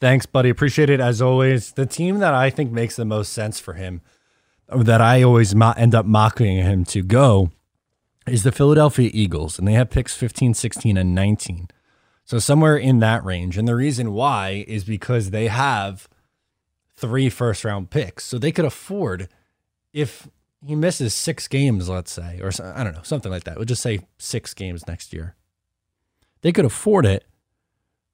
Thanks, 0.00 0.26
buddy. 0.26 0.50
Appreciate 0.50 0.90
it 0.90 1.00
as 1.00 1.22
always. 1.22 1.72
The 1.72 1.86
team 1.86 2.18
that 2.18 2.34
I 2.34 2.50
think 2.50 2.70
makes 2.70 2.96
the 2.96 3.04
most 3.06 3.32
sense 3.32 3.58
for 3.58 3.74
him, 3.74 4.02
that 4.68 5.00
I 5.00 5.22
always 5.22 5.54
end 5.54 5.94
up 5.94 6.06
mocking 6.06 6.56
him 6.56 6.84
to 6.86 7.02
go, 7.02 7.50
is 8.26 8.42
the 8.42 8.52
Philadelphia 8.52 9.10
Eagles. 9.12 9.58
And 9.58 9.66
they 9.66 9.74
have 9.74 9.90
picks 9.90 10.14
15, 10.14 10.54
16, 10.54 10.96
and 10.96 11.14
19. 11.14 11.68
So 12.24 12.38
somewhere 12.38 12.76
in 12.76 12.98
that 13.00 13.24
range. 13.24 13.56
And 13.56 13.68
the 13.68 13.76
reason 13.76 14.12
why 14.12 14.64
is 14.66 14.84
because 14.84 15.30
they 15.30 15.46
have 15.46 16.08
three 16.96 17.28
first 17.28 17.64
round 17.64 17.90
picks. 17.90 18.24
So 18.24 18.38
they 18.38 18.50
could 18.50 18.64
afford, 18.64 19.28
if 19.92 20.28
he 20.64 20.74
misses 20.74 21.14
six 21.14 21.46
games, 21.46 21.88
let's 21.88 22.10
say, 22.10 22.40
or 22.42 22.50
I 22.60 22.82
don't 22.82 22.94
know, 22.94 23.02
something 23.02 23.30
like 23.30 23.44
that. 23.44 23.56
We'll 23.56 23.64
just 23.64 23.82
say 23.82 24.00
six 24.18 24.54
games 24.54 24.86
next 24.88 25.12
year. 25.12 25.36
They 26.40 26.52
could 26.52 26.64
afford 26.64 27.06
it 27.06 27.24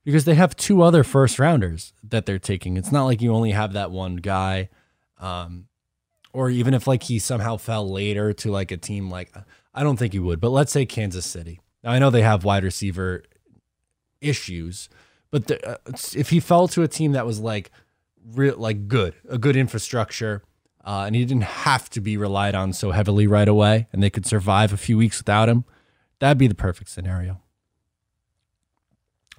because 0.05 0.25
they 0.25 0.35
have 0.35 0.57
two 0.57 0.83
other 0.83 1.05
first 1.05 1.39
rounders 1.39 1.93
that 2.03 2.27
they're 2.27 2.39
taking. 2.39 2.77
It's 2.77 2.93
not 2.93 3.05
like 3.05 3.23
you 3.23 3.33
only 3.33 3.53
have 3.53 3.73
that 3.73 3.91
one 3.91 4.17
guy. 4.17 4.69
Um, 5.19 5.67
or 6.33 6.51
even 6.51 6.75
if 6.75 6.87
like 6.87 7.05
he 7.05 7.19
somehow 7.19 7.57
fell 7.57 7.89
later 7.89 8.33
to 8.33 8.51
like 8.51 8.71
a 8.71 8.77
team 8.77 9.11
like 9.11 9.33
I 9.75 9.83
don't 9.83 9.97
think 9.97 10.13
he 10.13 10.19
would, 10.19 10.41
but 10.41 10.51
let's 10.51 10.73
say 10.73 10.85
Kansas 10.87 11.27
City. 11.27 11.61
Now 11.83 11.93
I 11.93 11.99
know 11.99 12.11
they 12.11 12.23
have 12.23 12.45
wide 12.45 12.65
receiver 12.65 13.25
issues, 14.21 14.89
but 15.31 15.47
the, 15.47 15.69
uh, 15.69 15.77
if 16.15 16.31
he 16.31 16.41
fell 16.41 16.69
to 16.69 16.83
a 16.83 16.89
team 16.89 17.13
that 17.13 17.27
was 17.27 17.41
like 17.41 17.71
real 18.35 18.57
like 18.57 18.89
good, 18.89 19.15
a 19.29 19.39
good 19.39 19.57
infrastructure, 19.57 20.43
uh, 20.85 21.05
and 21.07 21.15
he 21.15 21.25
didn't 21.25 21.45
have 21.45 21.89
to 21.91 22.01
be 22.01 22.17
relied 22.17 22.55
on 22.55 22.73
so 22.73 22.91
heavily 22.91 23.27
right 23.27 23.49
away, 23.49 23.89
and 23.93 24.03
they 24.03 24.11
could 24.11 24.27
survive 24.27 24.73
a 24.73 24.77
few 24.77 24.99
weeks 24.99 25.19
without 25.19 25.49
him, 25.49 25.65
that'd 26.19 26.39
be 26.39 26.49
the 26.49 26.55
perfect 26.55 26.91
scenario. 26.91 27.41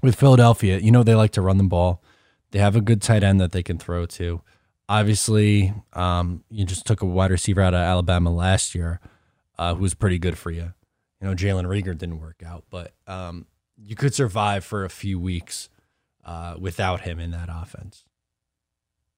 With 0.02 0.16
Philadelphia, 0.16 0.80
you 0.80 0.92
know 0.92 1.04
they 1.04 1.16
like 1.16 1.32
to 1.32 1.42
run 1.42 1.58
the 1.58 1.64
ball. 1.64 2.04
They 2.52 2.60
have 2.60 2.76
a 2.76 2.82
good 2.82 3.02
tight 3.02 3.24
end 3.24 3.40
that 3.40 3.52
they 3.52 3.64
can 3.64 3.78
throw 3.78 4.06
to. 4.06 4.42
Obviously, 4.90 5.74
um, 5.94 6.44
you 6.50 6.66
just 6.66 6.86
took 6.86 7.02
a 7.02 7.06
wide 7.06 7.32
receiver 7.32 7.62
out 7.62 7.74
of 7.74 7.80
Alabama 7.80 8.32
last 8.32 8.76
year, 8.76 9.00
uh, 9.58 9.74
who 9.76 9.82
was 9.82 9.94
pretty 9.94 10.20
good 10.20 10.38
for 10.38 10.52
you. 10.52 10.74
You 11.22 11.30
know, 11.30 11.36
Jalen 11.36 11.66
Reagor 11.66 11.98
didn't 11.98 12.20
work 12.20 12.44
out, 12.46 12.66
but 12.70 12.94
um, 13.08 13.46
you 13.78 13.96
could 13.96 14.14
survive 14.14 14.66
for 14.66 14.84
a 14.84 14.90
few 14.90 15.20
weeks 15.20 15.70
uh, 16.26 16.56
without 16.60 17.02
him 17.02 17.18
in 17.18 17.32
that 17.32 17.50
offense. 17.50 18.04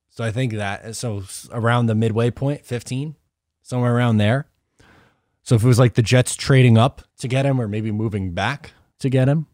So 0.09 0.23
I 0.23 0.31
think 0.31 0.53
that 0.53 0.95
so 0.95 1.23
around 1.51 1.87
the 1.87 1.95
midway 1.95 2.29
point, 2.31 2.63
fifteen, 2.63 3.15
somewhere 3.63 3.93
around 3.93 4.17
there. 4.17 4.47
So 5.41 5.55
if 5.55 5.63
it 5.63 5.67
was 5.67 5.79
like 5.79 5.95
the 5.95 6.01
Jets 6.01 6.35
trading 6.35 6.77
up 6.77 7.01
to 7.17 7.27
get 7.27 7.45
him, 7.45 7.59
or 7.59 7.67
maybe 7.67 7.91
moving 7.91 8.33
back 8.33 8.71
to 8.99 9.09
get 9.09 9.27
him, 9.27 9.47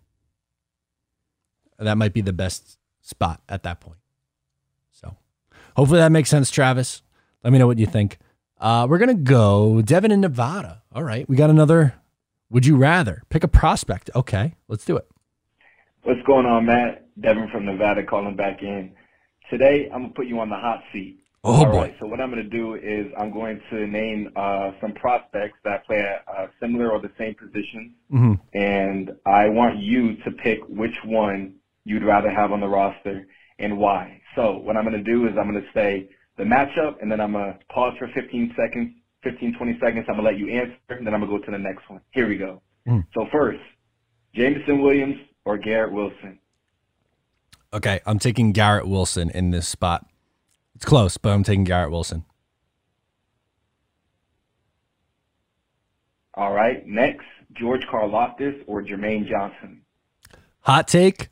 that 1.79 1.97
might 1.97 2.13
be 2.13 2.21
the 2.21 2.33
best 2.33 2.77
spot 3.01 3.41
at 3.49 3.63
that 3.63 3.79
point. 3.79 3.97
Hopefully 5.75 5.99
that 5.99 6.11
makes 6.11 6.29
sense, 6.29 6.51
Travis. 6.51 7.01
Let 7.43 7.53
me 7.53 7.59
know 7.59 7.67
what 7.67 7.79
you 7.79 7.85
think. 7.85 8.17
Uh, 8.59 8.85
we're 8.89 8.99
gonna 8.99 9.15
go 9.15 9.81
Devin 9.81 10.11
in 10.11 10.21
Nevada. 10.21 10.83
All 10.93 11.03
right, 11.03 11.27
we 11.27 11.35
got 11.35 11.49
another. 11.49 11.95
Would 12.49 12.65
you 12.65 12.75
rather 12.77 13.23
pick 13.29 13.43
a 13.43 13.47
prospect? 13.47 14.09
Okay, 14.15 14.55
let's 14.67 14.85
do 14.85 14.97
it. 14.97 15.07
What's 16.03 16.21
going 16.25 16.45
on, 16.45 16.65
Matt? 16.65 17.07
Devin 17.19 17.49
from 17.51 17.65
Nevada 17.65 18.03
calling 18.03 18.35
back 18.35 18.61
in. 18.61 18.93
Today, 19.49 19.89
I'm 19.93 20.01
gonna 20.03 20.13
put 20.13 20.27
you 20.27 20.39
on 20.39 20.49
the 20.49 20.55
hot 20.57 20.81
seat. 20.91 21.19
Oh 21.43 21.53
All 21.53 21.65
boy. 21.65 21.77
right. 21.77 21.95
So 21.99 22.05
what 22.05 22.21
I'm 22.21 22.29
gonna 22.29 22.43
do 22.43 22.75
is 22.75 23.07
I'm 23.17 23.31
going 23.31 23.59
to 23.71 23.87
name 23.87 24.29
uh, 24.35 24.71
some 24.79 24.93
prospects 24.93 25.57
that 25.63 25.85
play 25.87 25.99
at 25.99 26.23
uh, 26.31 26.47
similar 26.59 26.91
or 26.91 26.99
the 27.01 27.11
same 27.17 27.33
positions, 27.35 27.93
hmm 28.09 28.33
and 28.53 29.11
I 29.25 29.49
want 29.49 29.79
you 29.79 30.17
to 30.17 30.31
pick 30.31 30.59
which 30.67 30.95
one 31.03 31.55
you'd 31.83 32.03
rather 32.03 32.29
have 32.29 32.51
on 32.51 32.59
the 32.59 32.67
roster 32.67 33.25
and 33.57 33.77
why. 33.79 34.20
So 34.35 34.57
what 34.57 34.77
I'm 34.77 34.85
going 34.85 35.03
to 35.03 35.03
do 35.03 35.27
is 35.27 35.33
I'm 35.37 35.51
going 35.51 35.61
to 35.61 35.69
say 35.73 36.09
the 36.37 36.43
matchup, 36.43 37.01
and 37.01 37.11
then 37.11 37.19
I'm 37.19 37.33
going 37.33 37.53
to 37.53 37.59
pause 37.67 37.93
for 37.99 38.07
15 38.07 38.55
seconds, 38.57 38.93
15, 39.23 39.55
20 39.57 39.79
seconds. 39.79 40.05
I'm 40.07 40.15
going 40.15 40.25
to 40.25 40.31
let 40.31 40.37
you 40.37 40.49
answer, 40.49 40.75
and 40.89 41.05
then 41.05 41.13
I'm 41.13 41.19
going 41.21 41.31
to 41.31 41.37
go 41.39 41.45
to 41.45 41.51
the 41.51 41.57
next 41.57 41.89
one. 41.89 42.01
Here 42.11 42.27
we 42.27 42.37
go. 42.37 42.61
Mm. 42.87 43.05
So 43.13 43.27
first, 43.31 43.59
Jameson 44.33 44.81
Williams 44.81 45.17
or 45.45 45.57
Garrett 45.57 45.91
Wilson? 45.91 46.39
Okay, 47.73 47.99
I'm 48.05 48.19
taking 48.19 48.51
Garrett 48.51 48.87
Wilson 48.87 49.29
in 49.29 49.51
this 49.51 49.67
spot. 49.67 50.05
It's 50.75 50.85
close, 50.85 51.17
but 51.17 51.31
I'm 51.31 51.43
taking 51.43 51.63
Garrett 51.63 51.91
Wilson. 51.91 52.25
All 56.33 56.53
right. 56.53 56.85
Next, 56.87 57.25
George 57.53 57.81
Karlaftis 57.91 58.63
or 58.67 58.81
Jermaine 58.81 59.27
Johnson? 59.27 59.81
Hot 60.61 60.87
take. 60.87 61.29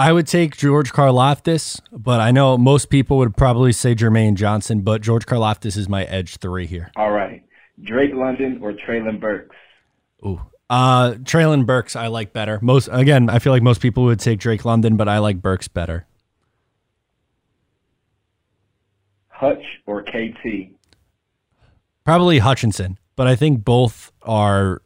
I 0.00 0.12
would 0.12 0.26
take 0.26 0.56
George 0.56 0.94
Karlaftis, 0.94 1.78
but 1.92 2.20
I 2.20 2.30
know 2.30 2.56
most 2.56 2.88
people 2.88 3.18
would 3.18 3.36
probably 3.36 3.70
say 3.70 3.94
Jermaine 3.94 4.32
Johnson, 4.32 4.80
but 4.80 5.02
George 5.02 5.26
Karlaftis 5.26 5.76
is 5.76 5.90
my 5.90 6.04
edge 6.04 6.38
three 6.38 6.66
here. 6.66 6.90
All 6.96 7.10
right. 7.10 7.44
Drake 7.82 8.14
London 8.14 8.60
or 8.62 8.72
Treylon 8.72 9.20
Burks? 9.20 9.54
Ooh. 10.24 10.40
Uh, 10.70 11.16
Treylon 11.24 11.66
Burks, 11.66 11.96
I 11.96 12.06
like 12.06 12.32
better. 12.32 12.58
Most 12.62 12.88
again, 12.90 13.28
I 13.28 13.40
feel 13.40 13.52
like 13.52 13.62
most 13.62 13.82
people 13.82 14.04
would 14.04 14.20
take 14.20 14.40
Drake 14.40 14.64
London, 14.64 14.96
but 14.96 15.06
I 15.06 15.18
like 15.18 15.42
Burks 15.42 15.68
better. 15.68 16.06
Hutch 19.28 19.82
or 19.84 20.02
KT? 20.02 20.72
Probably 22.06 22.38
Hutchinson, 22.38 22.98
but 23.16 23.26
I 23.26 23.36
think 23.36 23.66
both 23.66 24.12
are 24.22 24.80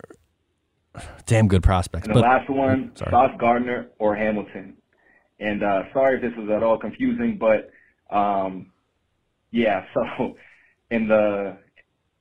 damn 1.26 1.46
good 1.46 1.62
prospects. 1.62 2.08
And 2.08 2.16
the 2.16 2.20
but 2.20 2.28
last 2.28 2.50
one. 2.50 2.90
Sauce 2.96 3.30
Gardner 3.38 3.86
or 4.00 4.16
Hamilton. 4.16 4.76
And 5.40 5.62
uh, 5.62 5.82
sorry 5.92 6.16
if 6.16 6.22
this 6.22 6.32
was 6.36 6.50
at 6.54 6.62
all 6.62 6.78
confusing, 6.78 7.38
but 7.38 7.70
um, 8.16 8.72
yeah. 9.50 9.82
So 9.94 10.36
in 10.90 11.08
the, 11.08 11.58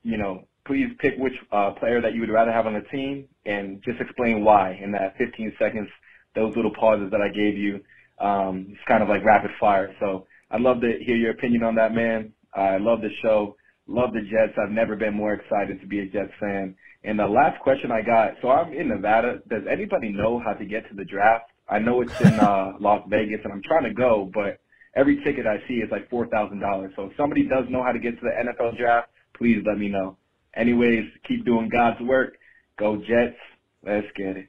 you 0.02 0.18
know, 0.18 0.44
please 0.66 0.88
pick 1.00 1.14
which 1.18 1.34
uh, 1.52 1.72
player 1.72 2.00
that 2.02 2.14
you 2.14 2.20
would 2.20 2.30
rather 2.30 2.52
have 2.52 2.66
on 2.66 2.74
the 2.74 2.82
team, 2.92 3.26
and 3.46 3.82
just 3.84 4.00
explain 4.00 4.44
why 4.44 4.78
in 4.82 4.92
that 4.92 5.16
15 5.18 5.54
seconds. 5.58 5.88
Those 6.34 6.54
little 6.56 6.72
pauses 6.78 7.10
that 7.12 7.20
I 7.20 7.28
gave 7.28 7.56
you, 7.58 7.80
um, 8.20 8.66
it's 8.70 8.80
kind 8.88 9.02
of 9.02 9.08
like 9.08 9.24
rapid 9.24 9.50
fire. 9.60 9.94
So 10.00 10.26
I'd 10.50 10.60
love 10.62 10.80
to 10.82 10.92
hear 11.04 11.16
your 11.16 11.32
opinion 11.32 11.64
on 11.64 11.74
that, 11.76 11.94
man. 11.94 12.32
I 12.54 12.78
love 12.78 13.00
the 13.02 13.10
show. 13.22 13.56
Love 13.88 14.12
the 14.12 14.20
Jets. 14.22 14.58
I've 14.62 14.72
never 14.72 14.96
been 14.96 15.14
more 15.14 15.34
excited 15.34 15.80
to 15.80 15.86
be 15.86 16.00
a 16.00 16.06
Jets 16.06 16.32
fan. 16.40 16.74
And 17.04 17.18
the 17.18 17.26
last 17.26 17.60
question 17.62 17.92
I 17.92 18.02
got, 18.02 18.32
so 18.42 18.50
I'm 18.50 18.72
in 18.72 18.88
Nevada. 18.88 19.40
Does 19.50 19.62
anybody 19.70 20.10
know 20.10 20.40
how 20.44 20.54
to 20.54 20.64
get 20.64 20.88
to 20.88 20.94
the 20.96 21.04
draft? 21.04 21.50
I 21.68 21.78
know 21.78 22.02
it's 22.02 22.20
in 22.20 22.34
uh, 22.34 22.72
Las 22.80 23.02
Vegas, 23.08 23.40
and 23.44 23.52
I'm 23.52 23.62
trying 23.62 23.84
to 23.84 23.94
go, 23.94 24.30
but 24.32 24.58
every 24.94 25.22
ticket 25.24 25.46
I 25.46 25.58
see 25.66 25.74
is 25.74 25.90
like 25.90 26.08
four 26.10 26.26
thousand 26.26 26.60
dollars. 26.60 26.92
So 26.96 27.06
if 27.06 27.16
somebody 27.16 27.44
does 27.44 27.64
know 27.70 27.82
how 27.82 27.92
to 27.92 27.98
get 27.98 28.18
to 28.20 28.20
the 28.20 28.30
NFL 28.30 28.76
draft, 28.76 29.08
please 29.36 29.62
let 29.66 29.78
me 29.78 29.88
know. 29.88 30.16
Anyways, 30.54 31.04
keep 31.26 31.44
doing 31.44 31.68
God's 31.68 32.00
work. 32.00 32.36
Go 32.78 32.96
Jets. 32.96 33.36
Let's 33.84 34.06
get 34.16 34.36
it. 34.36 34.48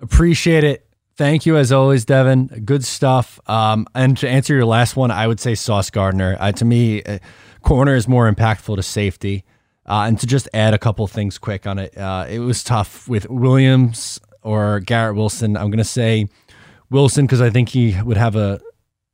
Appreciate 0.00 0.64
it. 0.64 0.86
Thank 1.16 1.46
you 1.46 1.56
as 1.56 1.70
always, 1.70 2.04
Devin. 2.04 2.46
Good 2.64 2.84
stuff. 2.84 3.38
Um, 3.48 3.86
and 3.94 4.16
to 4.18 4.28
answer 4.28 4.54
your 4.54 4.64
last 4.64 4.96
one, 4.96 5.10
I 5.12 5.26
would 5.28 5.38
say 5.38 5.54
Sauce 5.54 5.90
Gardner. 5.90 6.36
Uh, 6.40 6.50
to 6.52 6.64
me, 6.64 7.02
uh, 7.04 7.20
corner 7.62 7.94
is 7.94 8.08
more 8.08 8.30
impactful 8.30 8.74
to 8.74 8.82
safety. 8.82 9.44
Uh, 9.86 10.04
and 10.08 10.18
to 10.18 10.26
just 10.26 10.48
add 10.54 10.74
a 10.74 10.78
couple 10.78 11.06
things 11.06 11.38
quick 11.38 11.66
on 11.66 11.78
it, 11.78 11.96
uh, 11.96 12.26
it 12.28 12.40
was 12.40 12.64
tough 12.64 13.06
with 13.06 13.28
Williams 13.28 14.18
or 14.42 14.80
Garrett 14.80 15.14
Wilson. 15.14 15.56
I'm 15.56 15.70
going 15.70 15.78
to 15.78 15.84
say 15.84 16.28
Wilson 16.90 17.26
because 17.26 17.40
I 17.40 17.50
think 17.50 17.70
he 17.70 18.00
would 18.02 18.16
have 18.16 18.36
a 18.36 18.60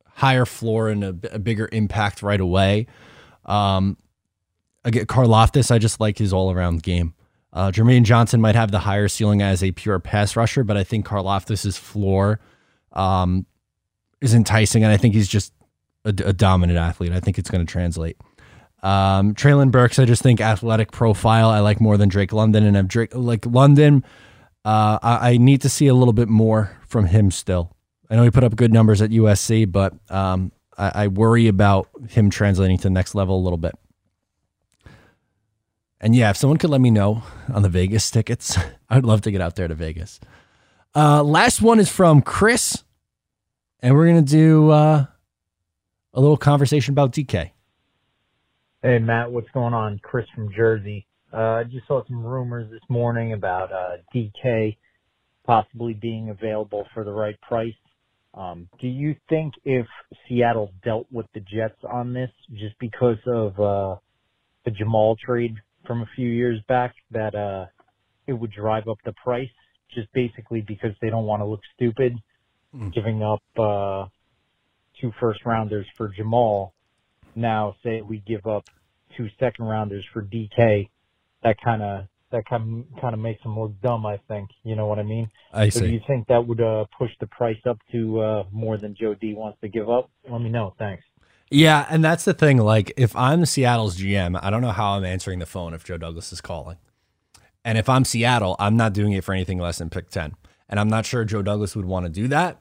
higher 0.06 0.44
floor 0.44 0.88
and 0.88 1.02
a, 1.04 1.16
a 1.32 1.38
bigger 1.38 1.68
impact 1.72 2.22
right 2.22 2.40
away. 2.40 2.86
Um, 3.46 3.96
I 4.84 4.90
get 4.90 5.08
Karlaftis. 5.08 5.70
I 5.70 5.78
just 5.78 6.00
like 6.00 6.18
his 6.18 6.32
all 6.32 6.52
around 6.52 6.82
game. 6.82 7.14
Uh, 7.52 7.70
Jermaine 7.70 8.04
Johnson 8.04 8.40
might 8.40 8.54
have 8.54 8.70
the 8.70 8.78
higher 8.78 9.08
ceiling 9.08 9.42
as 9.42 9.62
a 9.62 9.72
pure 9.72 9.98
pass 9.98 10.36
rusher, 10.36 10.62
but 10.62 10.76
I 10.76 10.84
think 10.84 11.06
Karlaftis' 11.06 11.76
floor 11.76 12.38
um, 12.92 13.44
is 14.20 14.34
enticing, 14.34 14.84
and 14.84 14.92
I 14.92 14.96
think 14.96 15.14
he's 15.14 15.28
just 15.28 15.52
a, 16.04 16.10
a 16.10 16.32
dominant 16.32 16.78
athlete. 16.78 17.12
I 17.12 17.20
think 17.20 17.38
it's 17.38 17.50
going 17.50 17.66
to 17.66 17.70
translate. 17.70 18.16
Um, 18.82 19.34
Treylon 19.34 19.70
Burks, 19.70 19.98
I 19.98 20.04
just 20.04 20.22
think 20.22 20.40
athletic 20.40 20.92
profile 20.92 21.50
I 21.50 21.60
like 21.60 21.80
more 21.80 21.96
than 21.96 22.08
Drake 22.08 22.32
London, 22.32 22.64
and 22.64 22.78
I'm 22.78 22.86
Drake 22.86 23.14
like 23.14 23.44
London. 23.46 24.04
Uh, 24.64 24.98
I, 25.02 25.32
I 25.32 25.36
need 25.38 25.62
to 25.62 25.68
see 25.68 25.86
a 25.86 25.94
little 25.94 26.12
bit 26.12 26.28
more 26.28 26.76
from 26.86 27.06
him 27.06 27.30
still. 27.30 27.76
I 28.10 28.16
know 28.16 28.24
he 28.24 28.30
put 28.30 28.44
up 28.44 28.56
good 28.56 28.72
numbers 28.72 29.00
at 29.00 29.10
USC, 29.10 29.70
but 29.70 29.94
um, 30.10 30.52
I, 30.76 31.04
I 31.04 31.08
worry 31.08 31.46
about 31.46 31.88
him 32.08 32.28
translating 32.30 32.76
to 32.78 32.84
the 32.84 32.90
next 32.90 33.14
level 33.14 33.36
a 33.36 33.42
little 33.42 33.58
bit. 33.58 33.74
And 36.00 36.16
yeah, 36.16 36.30
if 36.30 36.36
someone 36.36 36.58
could 36.58 36.70
let 36.70 36.80
me 36.80 36.90
know 36.90 37.22
on 37.52 37.62
the 37.62 37.68
Vegas 37.68 38.10
tickets, 38.10 38.58
I'd 38.88 39.04
love 39.04 39.20
to 39.22 39.30
get 39.30 39.40
out 39.40 39.56
there 39.56 39.68
to 39.68 39.74
Vegas. 39.74 40.18
Uh, 40.94 41.22
last 41.22 41.62
one 41.62 41.78
is 41.78 41.88
from 41.88 42.20
Chris, 42.20 42.82
and 43.80 43.94
we're 43.94 44.06
gonna 44.06 44.22
do 44.22 44.70
uh, 44.70 45.04
a 46.12 46.20
little 46.20 46.36
conversation 46.36 46.92
about 46.92 47.12
DK. 47.12 47.50
Hey 48.82 48.98
Matt, 48.98 49.30
what's 49.30 49.50
going 49.50 49.74
on? 49.74 50.00
Chris 50.02 50.26
from 50.34 50.52
Jersey. 50.52 51.06
Uh, 51.32 51.36
I 51.36 51.64
just 51.64 51.86
saw 51.86 52.02
some 52.06 52.24
rumors 52.24 52.70
this 52.70 52.82
morning 52.88 53.32
about 53.32 53.72
uh, 53.72 53.96
DK 54.14 54.76
possibly 55.46 55.94
being 55.94 56.30
available 56.30 56.86
for 56.92 57.04
the 57.04 57.12
right 57.12 57.40
price. 57.40 57.74
Um, 58.34 58.68
do 58.80 58.86
you 58.88 59.16
think 59.28 59.54
if 59.64 59.86
Seattle 60.28 60.72
dealt 60.84 61.06
with 61.10 61.26
the 61.34 61.40
Jets 61.40 61.78
on 61.90 62.12
this 62.12 62.30
just 62.54 62.78
because 62.78 63.18
of 63.26 63.58
uh, 63.58 63.96
the 64.64 64.70
Jamal 64.70 65.16
trade 65.16 65.54
from 65.86 66.02
a 66.02 66.08
few 66.14 66.28
years 66.28 66.60
back 66.68 66.94
that 67.10 67.34
uh, 67.34 67.66
it 68.26 68.32
would 68.32 68.52
drive 68.52 68.86
up 68.88 68.98
the 69.04 69.12
price 69.24 69.48
just 69.92 70.12
basically 70.12 70.60
because 70.60 70.92
they 71.00 71.10
don't 71.10 71.26
want 71.26 71.40
to 71.40 71.46
look 71.46 71.60
stupid 71.76 72.16
Mm. 72.72 72.94
giving 72.94 73.20
up 73.20 73.42
uh, 73.58 74.06
two 75.00 75.10
first 75.18 75.44
rounders 75.44 75.86
for 75.96 76.08
Jamal. 76.08 76.72
Now, 77.34 77.74
say 77.82 78.00
we 78.00 78.22
give 78.24 78.46
up 78.46 78.64
two 79.16 79.26
second 79.40 79.64
rounders 79.64 80.04
for 80.12 80.22
DK, 80.22 80.88
that 81.42 81.56
kind 81.62 81.82
of 81.82 82.04
that 82.32 82.44
kind 82.48 82.84
kind 83.00 83.14
of 83.14 83.20
makes 83.20 83.42
them 83.42 83.58
look 83.58 83.72
dumb. 83.82 84.06
I 84.06 84.18
think 84.28 84.50
you 84.62 84.76
know 84.76 84.86
what 84.86 84.98
I 84.98 85.02
mean. 85.02 85.28
I 85.52 85.68
So 85.68 85.80
do 85.80 85.88
you 85.88 86.00
think 86.06 86.28
that 86.28 86.46
would 86.46 86.60
uh, 86.60 86.84
push 86.96 87.10
the 87.20 87.26
price 87.26 87.58
up 87.68 87.78
to 87.92 88.20
uh, 88.20 88.44
more 88.52 88.78
than 88.78 88.94
Joe 88.98 89.14
D 89.14 89.34
wants 89.34 89.60
to 89.62 89.68
give 89.68 89.90
up? 89.90 90.10
Let 90.28 90.40
me 90.40 90.48
know. 90.48 90.74
Thanks. 90.78 91.04
Yeah, 91.50 91.84
and 91.90 92.04
that's 92.04 92.24
the 92.24 92.32
thing. 92.32 92.58
Like, 92.58 92.92
if 92.96 93.14
I'm 93.16 93.44
Seattle's 93.44 93.98
GM, 93.98 94.38
I 94.40 94.50
don't 94.50 94.62
know 94.62 94.70
how 94.70 94.92
I'm 94.92 95.04
answering 95.04 95.40
the 95.40 95.46
phone 95.46 95.74
if 95.74 95.82
Joe 95.82 95.96
Douglas 95.96 96.32
is 96.32 96.40
calling. 96.40 96.76
And 97.64 97.76
if 97.76 97.88
I'm 97.88 98.04
Seattle, 98.04 98.54
I'm 98.60 98.76
not 98.76 98.92
doing 98.92 99.12
it 99.12 99.24
for 99.24 99.32
anything 99.32 99.58
less 99.58 99.78
than 99.78 99.90
pick 99.90 100.10
10. 100.10 100.34
And 100.68 100.78
I'm 100.78 100.88
not 100.88 101.04
sure 101.04 101.24
Joe 101.24 101.42
Douglas 101.42 101.74
would 101.74 101.84
want 101.84 102.06
to 102.06 102.10
do 102.10 102.28
that. 102.28 102.60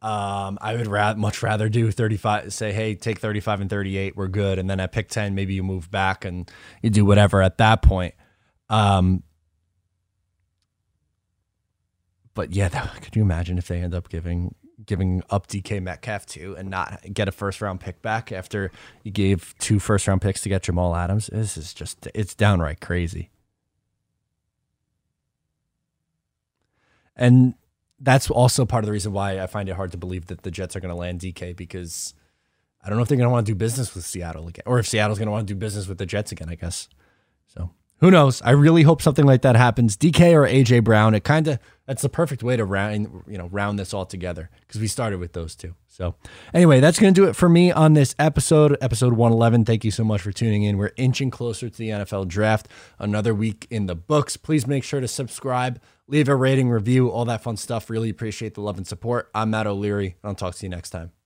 Um, 0.00 0.58
I 0.60 0.76
would 0.76 0.86
ra- 0.86 1.14
much 1.14 1.42
rather 1.42 1.68
do 1.68 1.90
35, 1.90 2.52
say, 2.52 2.72
hey, 2.72 2.94
take 2.94 3.18
35 3.18 3.62
and 3.62 3.70
38, 3.70 4.16
we're 4.16 4.28
good. 4.28 4.58
And 4.58 4.70
then 4.70 4.78
at 4.78 4.92
pick 4.92 5.08
10, 5.08 5.34
maybe 5.34 5.54
you 5.54 5.64
move 5.64 5.90
back 5.90 6.24
and 6.24 6.48
you 6.82 6.90
do 6.90 7.04
whatever 7.04 7.42
at 7.42 7.58
that 7.58 7.82
point. 7.82 8.14
Um, 8.70 9.24
but 12.34 12.52
yeah, 12.52 12.68
that, 12.68 13.02
could 13.02 13.16
you 13.16 13.22
imagine 13.22 13.58
if 13.58 13.66
they 13.66 13.80
end 13.80 13.94
up 13.94 14.08
giving 14.08 14.54
giving 14.86 15.22
up 15.28 15.48
DK 15.48 15.82
Metcalf 15.82 16.24
too 16.24 16.54
and 16.56 16.70
not 16.70 17.00
get 17.12 17.26
a 17.26 17.32
first 17.32 17.60
round 17.60 17.80
pick 17.80 18.00
back 18.00 18.30
after 18.30 18.70
you 19.02 19.10
gave 19.10 19.54
two 19.58 19.80
first 19.80 20.06
round 20.06 20.22
picks 20.22 20.42
to 20.42 20.48
get 20.48 20.62
Jamal 20.62 20.94
Adams? 20.94 21.28
This 21.32 21.56
is 21.56 21.74
just 21.74 22.06
it's 22.14 22.36
downright 22.36 22.80
crazy. 22.80 23.30
And 27.16 27.54
that's 28.00 28.30
also 28.30 28.64
part 28.64 28.84
of 28.84 28.86
the 28.86 28.92
reason 28.92 29.12
why 29.12 29.40
I 29.40 29.46
find 29.46 29.68
it 29.68 29.76
hard 29.76 29.92
to 29.92 29.98
believe 29.98 30.26
that 30.26 30.42
the 30.42 30.50
Jets 30.50 30.76
are 30.76 30.80
going 30.80 30.94
to 30.94 30.98
land 30.98 31.20
DK 31.20 31.56
because 31.56 32.14
I 32.82 32.88
don't 32.88 32.96
know 32.96 33.02
if 33.02 33.08
they're 33.08 33.18
going 33.18 33.26
to 33.26 33.32
want 33.32 33.46
to 33.46 33.52
do 33.52 33.56
business 33.56 33.94
with 33.94 34.04
Seattle 34.04 34.46
again 34.46 34.62
or 34.66 34.78
if 34.78 34.86
Seattle's 34.86 35.18
going 35.18 35.26
to 35.26 35.32
want 35.32 35.48
to 35.48 35.54
do 35.54 35.58
business 35.58 35.88
with 35.88 35.98
the 35.98 36.06
Jets 36.06 36.32
again, 36.32 36.48
I 36.48 36.54
guess. 36.54 36.88
Who 38.00 38.10
knows? 38.10 38.40
I 38.42 38.52
really 38.52 38.82
hope 38.82 39.02
something 39.02 39.26
like 39.26 39.42
that 39.42 39.56
happens. 39.56 39.96
DK 39.96 40.32
or 40.32 40.46
AJ 40.46 40.84
Brown, 40.84 41.14
it 41.14 41.24
kind 41.24 41.48
of 41.48 41.58
that's 41.86 42.02
the 42.02 42.08
perfect 42.08 42.42
way 42.42 42.56
to 42.56 42.64
round 42.64 43.24
you 43.26 43.38
know 43.38 43.48
round 43.48 43.78
this 43.78 43.92
all 43.92 44.06
together 44.06 44.50
because 44.60 44.80
we 44.80 44.86
started 44.86 45.18
with 45.18 45.32
those 45.32 45.56
two. 45.56 45.74
So 45.88 46.14
anyway, 46.54 46.78
that's 46.78 47.00
to 47.00 47.10
do 47.10 47.24
it 47.24 47.34
for 47.34 47.48
me 47.48 47.72
on 47.72 47.94
this 47.94 48.14
episode, 48.20 48.76
episode 48.80 49.14
111. 49.14 49.64
Thank 49.64 49.84
you 49.84 49.90
so 49.90 50.04
much 50.04 50.22
for 50.22 50.30
tuning 50.30 50.62
in. 50.62 50.78
We're 50.78 50.92
inching 50.96 51.30
closer 51.30 51.68
to 51.68 51.76
the 51.76 51.88
NFL 51.88 52.28
draft. 52.28 52.68
Another 53.00 53.34
week 53.34 53.66
in 53.68 53.86
the 53.86 53.96
books. 53.96 54.36
Please 54.36 54.64
make 54.64 54.84
sure 54.84 55.00
to 55.00 55.08
subscribe, 55.08 55.80
leave 56.06 56.28
a 56.28 56.36
rating, 56.36 56.70
review, 56.70 57.08
all 57.08 57.24
that 57.24 57.42
fun 57.42 57.56
stuff. 57.56 57.90
Really 57.90 58.10
appreciate 58.10 58.54
the 58.54 58.60
love 58.60 58.76
and 58.76 58.86
support. 58.86 59.28
I'm 59.34 59.50
Matt 59.50 59.66
O'Leary. 59.66 60.14
I'll 60.22 60.36
talk 60.36 60.54
to 60.54 60.66
you 60.66 60.70
next 60.70 60.90
time. 60.90 61.17